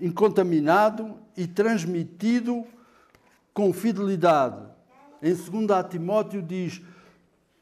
incontaminado 0.00 1.16
e 1.36 1.46
transmitido 1.46 2.66
com 3.54 3.72
fidelidade. 3.72 4.68
Em 5.22 5.32
2 5.32 5.46
Timóteo 5.88 6.42
diz: 6.42 6.82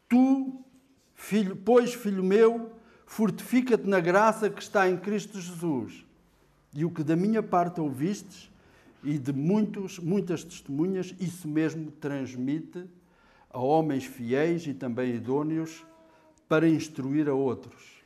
Tu, 0.09 0.59
filho, 1.13 1.55
pois, 1.55 1.93
filho 1.93 2.25
meu, 2.25 2.73
fortifica-te 3.05 3.87
na 3.87 4.01
graça 4.01 4.49
que 4.49 4.63
está 4.63 4.89
em 4.89 4.97
Cristo 4.97 5.39
Jesus. 5.39 6.03
E 6.73 6.83
o 6.83 6.91
que 6.91 7.05
da 7.05 7.15
minha 7.15 7.43
parte 7.43 7.79
ouvistes 7.79 8.54
e 9.05 9.19
de 9.19 9.33
muitos, 9.33 9.99
muitas 9.99 10.43
testemunhas, 10.43 11.15
isso 11.21 11.47
mesmo 11.47 11.91
transmite 11.91 12.89
a 13.51 13.59
homens 13.59 14.05
fiéis 14.05 14.67
e 14.67 14.73
também 14.73 15.15
idôneos 15.15 15.85
para 16.49 16.69
instruir 16.69 17.29
a 17.29 17.35
outros. 17.35 18.03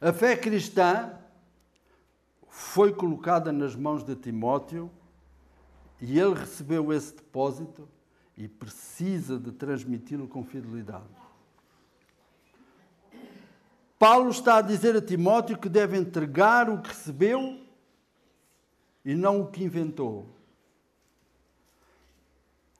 A 0.00 0.12
fé 0.12 0.36
cristã 0.36 1.12
foi 2.48 2.92
colocada 2.92 3.52
nas 3.52 3.74
mãos 3.74 4.04
de 4.04 4.14
Timóteo 4.14 4.90
e 6.00 6.18
ele 6.18 6.34
recebeu 6.34 6.92
esse 6.92 7.14
depósito 7.14 7.88
e 8.36 8.46
precisa 8.46 9.38
de 9.38 9.50
transmiti-lo 9.50 10.28
com 10.28 10.44
fidelidade. 10.44 11.04
Paulo 13.98 14.30
está 14.30 14.58
a 14.58 14.62
dizer 14.62 14.96
a 14.96 15.02
Timóteo 15.02 15.58
que 15.58 15.68
deve 15.68 15.98
entregar 15.98 16.70
o 16.70 16.80
que 16.80 16.90
recebeu 16.90 17.67
e 19.08 19.14
não 19.14 19.40
o 19.40 19.46
que 19.46 19.64
inventou. 19.64 20.26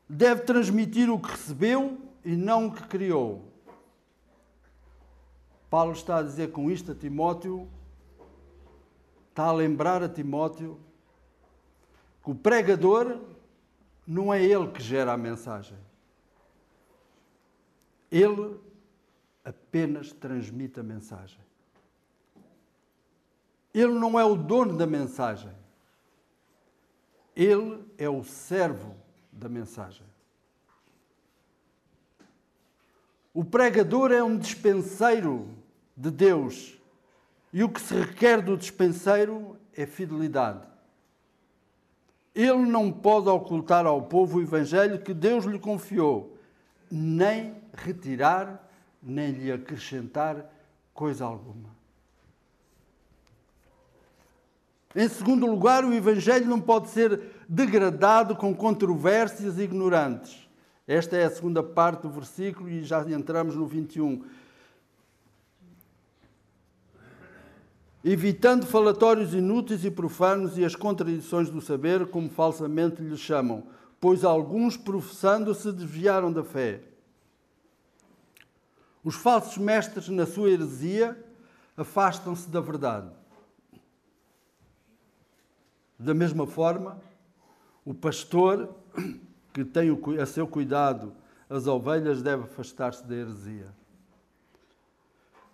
Deve 0.07 0.43
transmitir 0.43 1.11
o 1.11 1.19
que 1.19 1.31
recebeu 1.31 1.99
e 2.23 2.37
não 2.37 2.67
o 2.67 2.75
que 2.75 2.87
criou. 2.87 3.51
Paulo 5.71 5.93
está 5.93 6.19
a 6.19 6.23
dizer 6.23 6.53
com 6.53 6.71
isto 6.71 6.93
a 6.93 6.95
Timóteo, 6.95 7.67
está 9.31 9.45
a 9.45 9.53
lembrar 9.53 10.03
a 10.03 10.09
Timóteo 10.09 10.79
que 12.23 12.31
o 12.31 12.35
pregador 12.35 13.23
não 14.07 14.33
é 14.33 14.45
ele 14.45 14.71
que 14.71 14.83
gera 14.83 15.15
a 15.15 15.17
mensagem. 15.17 15.79
Ele 18.13 18.61
apenas 19.43 20.13
transmite 20.13 20.79
a 20.79 20.83
mensagem. 20.83 21.41
Ele 23.73 23.95
não 23.95 24.21
é 24.21 24.25
o 24.27 24.37
dono 24.37 24.77
da 24.77 24.87
mensagem. 24.87 25.57
Ele 27.39 27.85
é 27.97 28.09
o 28.09 28.25
servo 28.25 28.97
da 29.31 29.49
mensagem. 29.49 30.05
O 33.33 33.45
pregador 33.45 34.11
é 34.11 34.21
um 34.21 34.37
dispenseiro 34.37 35.49
de 35.97 36.11
Deus 36.11 36.77
e 37.53 37.63
o 37.63 37.69
que 37.69 37.81
se 37.81 37.95
requer 37.95 38.43
do 38.43 38.57
dispenseiro 38.57 39.57
é 39.73 39.87
fidelidade. 39.87 40.67
Ele 42.35 42.67
não 42.67 42.91
pode 42.91 43.29
ocultar 43.29 43.87
ao 43.87 44.03
povo 44.03 44.39
o 44.39 44.43
evangelho 44.43 45.01
que 45.01 45.15
Deus 45.15 45.45
lhe 45.45 45.61
confiou, 45.61 46.37
nem 46.91 47.55
retirar, 47.73 48.69
nem 49.01 49.31
lhe 49.31 49.53
acrescentar 49.53 50.45
coisa 50.93 51.25
alguma. 51.25 51.78
Em 54.97 55.09
segundo 55.09 55.47
lugar, 55.47 55.85
o 55.85 55.93
evangelho 55.93 56.47
não 56.47 56.61
pode 56.61 56.89
ser 56.89 57.21
degradado 57.49 58.35
com 58.35 58.55
controvérsias 58.55 59.59
ignorantes. 59.59 60.49
Esta 60.87 61.17
é 61.17 61.25
a 61.25 61.31
segunda 61.31 61.63
parte 61.63 62.03
do 62.03 62.11
versículo 62.11 62.71
e 62.71 62.83
já 62.83 63.03
entramos 63.11 63.55
no 63.55 63.67
21. 63.67 64.25
Evitando 68.03 68.65
falatórios 68.65 69.35
inúteis 69.35 69.85
e 69.85 69.91
profanos 69.91 70.57
e 70.57 70.65
as 70.65 70.75
contradições 70.75 71.51
do 71.51 71.61
saber, 71.61 72.07
como 72.07 72.31
falsamente 72.31 73.03
lhes 73.03 73.21
chamam, 73.21 73.65
pois 74.01 74.25
alguns 74.25 74.79
professando 74.79 75.55
se 75.55 75.71
desviaram 75.71 76.33
da 76.33 76.43
fé. 76.43 76.81
Os 79.05 79.17
falsos 79.17 79.59
mestres, 79.59 80.09
na 80.09 80.25
sua 80.25 80.51
heresia, 80.51 81.23
afastam-se 81.77 82.49
da 82.49 82.61
verdade. 82.61 83.18
Da 85.99 86.15
mesma 86.15 86.47
forma, 86.47 87.01
o 87.85 87.93
pastor 87.93 88.75
que 89.53 89.65
tem 89.65 89.91
a 90.21 90.27
seu 90.27 90.47
cuidado 90.47 91.13
as 91.49 91.67
ovelhas 91.67 92.23
deve 92.23 92.45
afastar-se 92.45 93.07
da 93.07 93.15
heresia. 93.15 93.69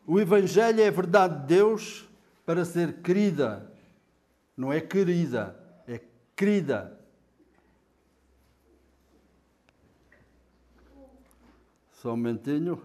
O 0.07 0.21
Evangelho 0.21 0.81
é 0.81 0.89
a 0.89 0.91
verdade 0.91 1.41
de 1.41 1.47
Deus 1.47 2.07
para 2.45 2.65
ser 2.65 3.01
querida, 3.01 3.73
não 4.57 4.73
é 4.73 4.81
querida, 4.81 5.57
é 5.87 6.01
querida. 6.37 6.99
Só 11.93 12.13
um 12.13 12.17
momentinho. 12.17 12.83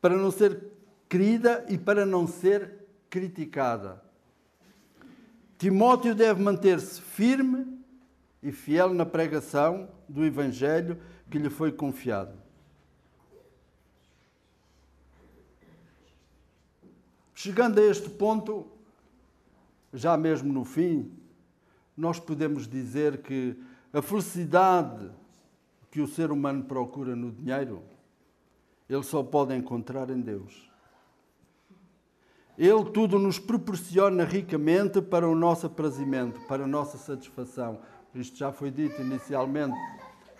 Para 0.00 0.16
não 0.16 0.30
ser 0.30 0.64
querida 1.08 1.64
e 1.68 1.78
para 1.78 2.04
não 2.04 2.26
ser 2.26 2.86
criticada. 3.08 4.02
Timóteo 5.60 6.14
deve 6.14 6.42
manter-se 6.42 7.02
firme 7.02 7.78
e 8.42 8.50
fiel 8.50 8.94
na 8.94 9.04
pregação 9.04 9.90
do 10.08 10.24
Evangelho 10.24 10.98
que 11.30 11.36
lhe 11.36 11.50
foi 11.50 11.70
confiado. 11.70 12.32
Chegando 17.34 17.78
a 17.78 17.82
este 17.82 18.08
ponto, 18.08 18.68
já 19.92 20.16
mesmo 20.16 20.50
no 20.50 20.64
fim, 20.64 21.12
nós 21.94 22.18
podemos 22.18 22.66
dizer 22.66 23.20
que 23.20 23.54
a 23.92 24.00
felicidade 24.00 25.10
que 25.90 26.00
o 26.00 26.08
ser 26.08 26.30
humano 26.30 26.64
procura 26.64 27.14
no 27.14 27.30
dinheiro, 27.30 27.82
ele 28.88 29.02
só 29.02 29.22
pode 29.22 29.54
encontrar 29.54 30.08
em 30.08 30.22
Deus. 30.22 30.69
Ele 32.58 32.84
tudo 32.90 33.18
nos 33.18 33.38
proporciona 33.38 34.24
ricamente 34.24 35.00
para 35.00 35.28
o 35.28 35.34
nosso 35.34 35.66
aprazimento, 35.66 36.40
para 36.42 36.64
a 36.64 36.66
nossa 36.66 36.98
satisfação. 36.98 37.80
Isto 38.14 38.36
já 38.36 38.52
foi 38.52 38.70
dito 38.70 39.00
inicialmente, 39.00 39.76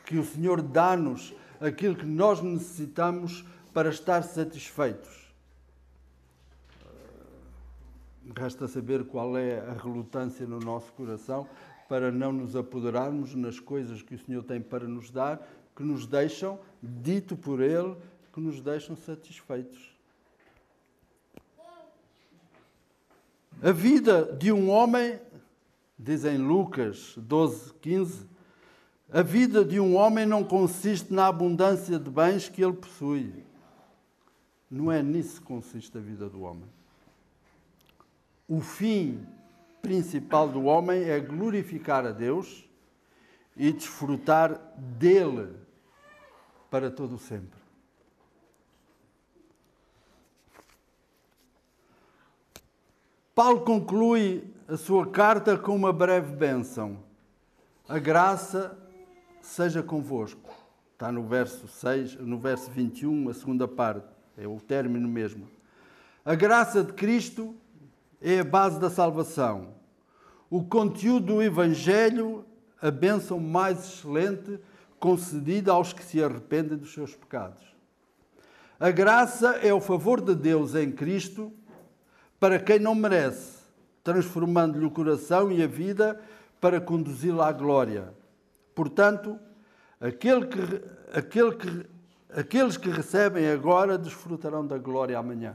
que 0.04 0.18
o 0.18 0.24
Senhor 0.24 0.60
dá-nos 0.60 1.34
aquilo 1.60 1.94
que 1.94 2.06
nós 2.06 2.42
necessitamos 2.42 3.44
para 3.72 3.90
estar 3.90 4.22
satisfeitos. 4.22 5.30
Resta 8.36 8.68
saber 8.68 9.04
qual 9.04 9.36
é 9.36 9.60
a 9.60 9.72
relutância 9.72 10.46
no 10.46 10.58
nosso 10.58 10.92
coração 10.92 11.48
para 11.88 12.12
não 12.12 12.32
nos 12.32 12.54
apoderarmos 12.54 13.34
nas 13.34 13.58
coisas 13.58 14.00
que 14.02 14.14
o 14.14 14.18
Senhor 14.18 14.44
tem 14.44 14.60
para 14.60 14.86
nos 14.86 15.10
dar, 15.10 15.44
que 15.74 15.82
nos 15.82 16.06
deixam, 16.06 16.60
dito 16.80 17.36
por 17.36 17.60
Ele, 17.60 17.96
que 18.32 18.40
nos 18.40 18.60
deixam 18.60 18.94
satisfeitos. 18.94 19.99
A 23.62 23.72
vida 23.72 24.24
de 24.38 24.50
um 24.50 24.70
homem, 24.70 25.20
dizem 25.98 26.38
Lucas 26.38 27.14
12, 27.18 27.74
15, 27.74 28.26
a 29.12 29.20
vida 29.20 29.62
de 29.62 29.78
um 29.78 29.96
homem 29.96 30.24
não 30.24 30.42
consiste 30.42 31.12
na 31.12 31.26
abundância 31.26 31.98
de 31.98 32.08
bens 32.08 32.48
que 32.48 32.64
ele 32.64 32.72
possui. 32.72 33.44
Não 34.70 34.90
é 34.90 35.02
nisso 35.02 35.42
que 35.42 35.46
consiste 35.46 35.98
a 35.98 36.00
vida 36.00 36.26
do 36.26 36.40
homem. 36.40 36.68
O 38.48 38.60
fim 38.60 39.26
principal 39.82 40.48
do 40.48 40.64
homem 40.64 41.10
é 41.10 41.20
glorificar 41.20 42.06
a 42.06 42.12
Deus 42.12 42.64
e 43.54 43.70
desfrutar 43.72 44.58
dele 44.76 45.54
para 46.70 46.90
todo 46.90 47.16
o 47.16 47.18
sempre. 47.18 47.59
Paulo 53.42 53.62
conclui 53.62 54.44
a 54.68 54.76
sua 54.76 55.06
carta 55.06 55.56
com 55.56 55.74
uma 55.74 55.94
breve 55.94 56.36
bênção. 56.36 56.98
A 57.88 57.98
graça 57.98 58.76
seja 59.40 59.82
convosco. 59.82 60.50
Está 60.92 61.10
no 61.10 61.22
verso 61.22 61.66
6, 61.66 62.16
no 62.16 62.38
verso 62.38 62.70
21, 62.70 63.30
a 63.30 63.32
segunda 63.32 63.66
parte, 63.66 64.06
é 64.36 64.46
o 64.46 64.60
término 64.60 65.08
mesmo. 65.08 65.48
A 66.22 66.34
graça 66.34 66.84
de 66.84 66.92
Cristo 66.92 67.54
é 68.20 68.40
a 68.40 68.44
base 68.44 68.78
da 68.78 68.90
salvação. 68.90 69.68
O 70.50 70.62
conteúdo 70.62 71.36
do 71.36 71.42
Evangelho, 71.42 72.44
a 72.78 72.90
bênção 72.90 73.40
mais 73.40 73.78
excelente 73.78 74.60
concedida 74.98 75.72
aos 75.72 75.94
que 75.94 76.04
se 76.04 76.22
arrependem 76.22 76.76
dos 76.76 76.92
seus 76.92 77.16
pecados. 77.16 77.64
A 78.78 78.90
graça 78.90 79.52
é 79.62 79.72
o 79.72 79.80
favor 79.80 80.20
de 80.20 80.34
Deus 80.34 80.74
em 80.74 80.92
Cristo 80.92 81.50
para 82.40 82.58
quem 82.58 82.78
não 82.78 82.94
merece, 82.94 83.58
transformando-lhe 84.02 84.86
o 84.86 84.90
coração 84.90 85.52
e 85.52 85.62
a 85.62 85.66
vida 85.66 86.18
para 86.58 86.80
conduzi-lo 86.80 87.42
à 87.42 87.52
glória. 87.52 88.14
Portanto, 88.74 89.38
aquele 90.00 90.46
que, 90.46 90.58
aquele 91.12 91.54
que, 91.54 91.86
aqueles 92.30 92.78
que 92.78 92.88
recebem 92.88 93.46
agora 93.50 93.98
desfrutarão 93.98 94.66
da 94.66 94.78
glória 94.78 95.18
amanhã. 95.18 95.54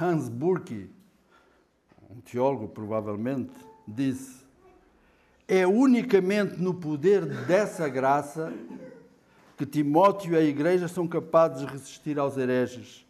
Hans 0.00 0.30
Burke, 0.30 0.90
um 2.10 2.20
teólogo 2.22 2.68
provavelmente, 2.68 3.52
disse: 3.86 4.44
É 5.46 5.66
unicamente 5.66 6.56
no 6.56 6.72
poder 6.72 7.26
dessa 7.46 7.86
graça 7.86 8.50
que 9.58 9.66
Timóteo 9.66 10.32
e 10.32 10.36
a 10.36 10.40
Igreja 10.40 10.88
são 10.88 11.06
capazes 11.06 11.60
de 11.60 11.66
resistir 11.66 12.18
aos 12.18 12.36
hereges 12.38 13.03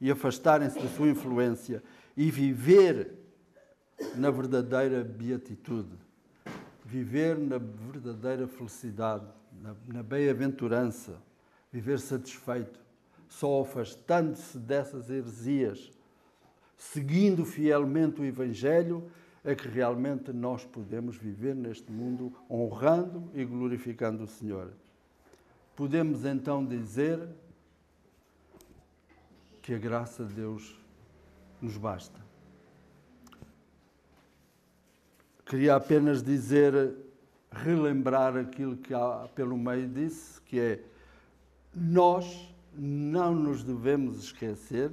e 0.00 0.10
afastarem-se 0.10 0.78
da 0.78 0.88
sua 0.88 1.08
influência 1.08 1.82
e 2.16 2.30
viver 2.30 3.12
na 4.16 4.30
verdadeira 4.30 5.02
beatitude, 5.02 5.96
viver 6.84 7.38
na 7.38 7.58
verdadeira 7.58 8.46
felicidade, 8.46 9.26
na, 9.62 9.74
na 9.86 10.02
bem-aventurança, 10.02 11.20
viver 11.72 11.98
satisfeito, 11.98 12.80
só 13.28 13.62
afastando-se 13.62 14.58
dessas 14.58 15.10
heresias 15.10 15.90
seguindo 16.76 17.44
fielmente 17.44 18.20
o 18.20 18.24
Evangelho, 18.24 19.04
é 19.42 19.54
que 19.54 19.68
realmente 19.68 20.32
nós 20.32 20.64
podemos 20.64 21.16
viver 21.16 21.54
neste 21.54 21.90
mundo 21.92 22.32
honrando 22.50 23.30
e 23.34 23.44
glorificando 23.44 24.24
o 24.24 24.26
Senhor. 24.26 24.72
Podemos 25.76 26.24
então 26.24 26.64
dizer 26.64 27.20
que 29.64 29.72
a 29.72 29.78
graça 29.78 30.22
de 30.26 30.34
Deus 30.34 30.78
nos 31.58 31.78
basta. 31.78 32.20
Queria 35.46 35.74
apenas 35.74 36.22
dizer, 36.22 36.94
relembrar 37.50 38.36
aquilo 38.36 38.76
que 38.76 38.92
há 38.92 39.26
pelo 39.34 39.56
meio 39.56 39.88
disse, 39.88 40.38
que 40.42 40.60
é 40.60 40.84
nós 41.74 42.54
não 42.74 43.34
nos 43.34 43.64
devemos 43.64 44.22
esquecer 44.24 44.90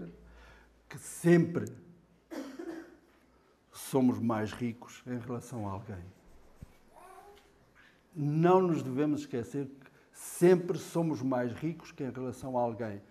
que 0.88 0.98
sempre 0.98 1.66
somos 3.74 4.20
mais 4.20 4.54
ricos 4.54 5.04
em 5.06 5.20
relação 5.20 5.68
a 5.68 5.72
alguém. 5.74 6.06
Não 8.16 8.62
nos 8.62 8.82
devemos 8.82 9.22
esquecer 9.22 9.66
que 9.66 9.92
sempre 10.14 10.78
somos 10.78 11.22
mais 11.22 11.52
ricos 11.52 11.92
que 11.92 12.06
em 12.06 12.10
relação 12.10 12.58
a 12.58 12.62
alguém. 12.62 13.02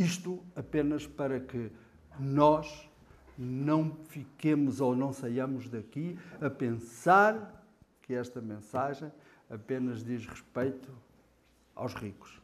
Isto 0.00 0.42
apenas 0.56 1.06
para 1.06 1.38
que 1.38 1.70
nós 2.18 2.88
não 3.36 3.98
fiquemos 4.08 4.80
ou 4.80 4.96
não 4.96 5.12
saiamos 5.12 5.68
daqui 5.68 6.18
a 6.40 6.48
pensar 6.48 7.62
que 8.00 8.14
esta 8.14 8.40
mensagem 8.40 9.12
apenas 9.50 10.02
diz 10.02 10.24
respeito 10.24 10.90
aos 11.74 11.92
ricos. 11.92 12.40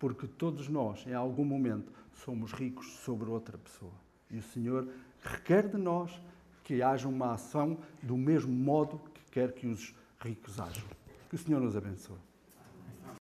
Porque 0.00 0.26
todos 0.26 0.68
nós, 0.68 1.06
em 1.06 1.14
algum 1.14 1.44
momento, 1.44 1.92
somos 2.12 2.52
ricos 2.52 2.90
sobre 3.04 3.30
outra 3.30 3.56
pessoa. 3.56 3.94
E 4.28 4.38
o 4.38 4.42
Senhor 4.42 4.88
requer 5.22 5.68
de 5.68 5.76
nós 5.76 6.20
que 6.64 6.82
haja 6.82 7.06
uma 7.06 7.34
ação 7.34 7.78
do 8.02 8.16
mesmo 8.16 8.52
modo 8.52 9.00
que 9.14 9.30
quer 9.30 9.52
que 9.52 9.68
os 9.68 9.94
ricos 10.18 10.58
ajam. 10.58 10.88
Que 11.28 11.36
o 11.36 11.38
Senhor 11.38 11.60
nos 11.60 11.76
abençoe. 11.76 12.25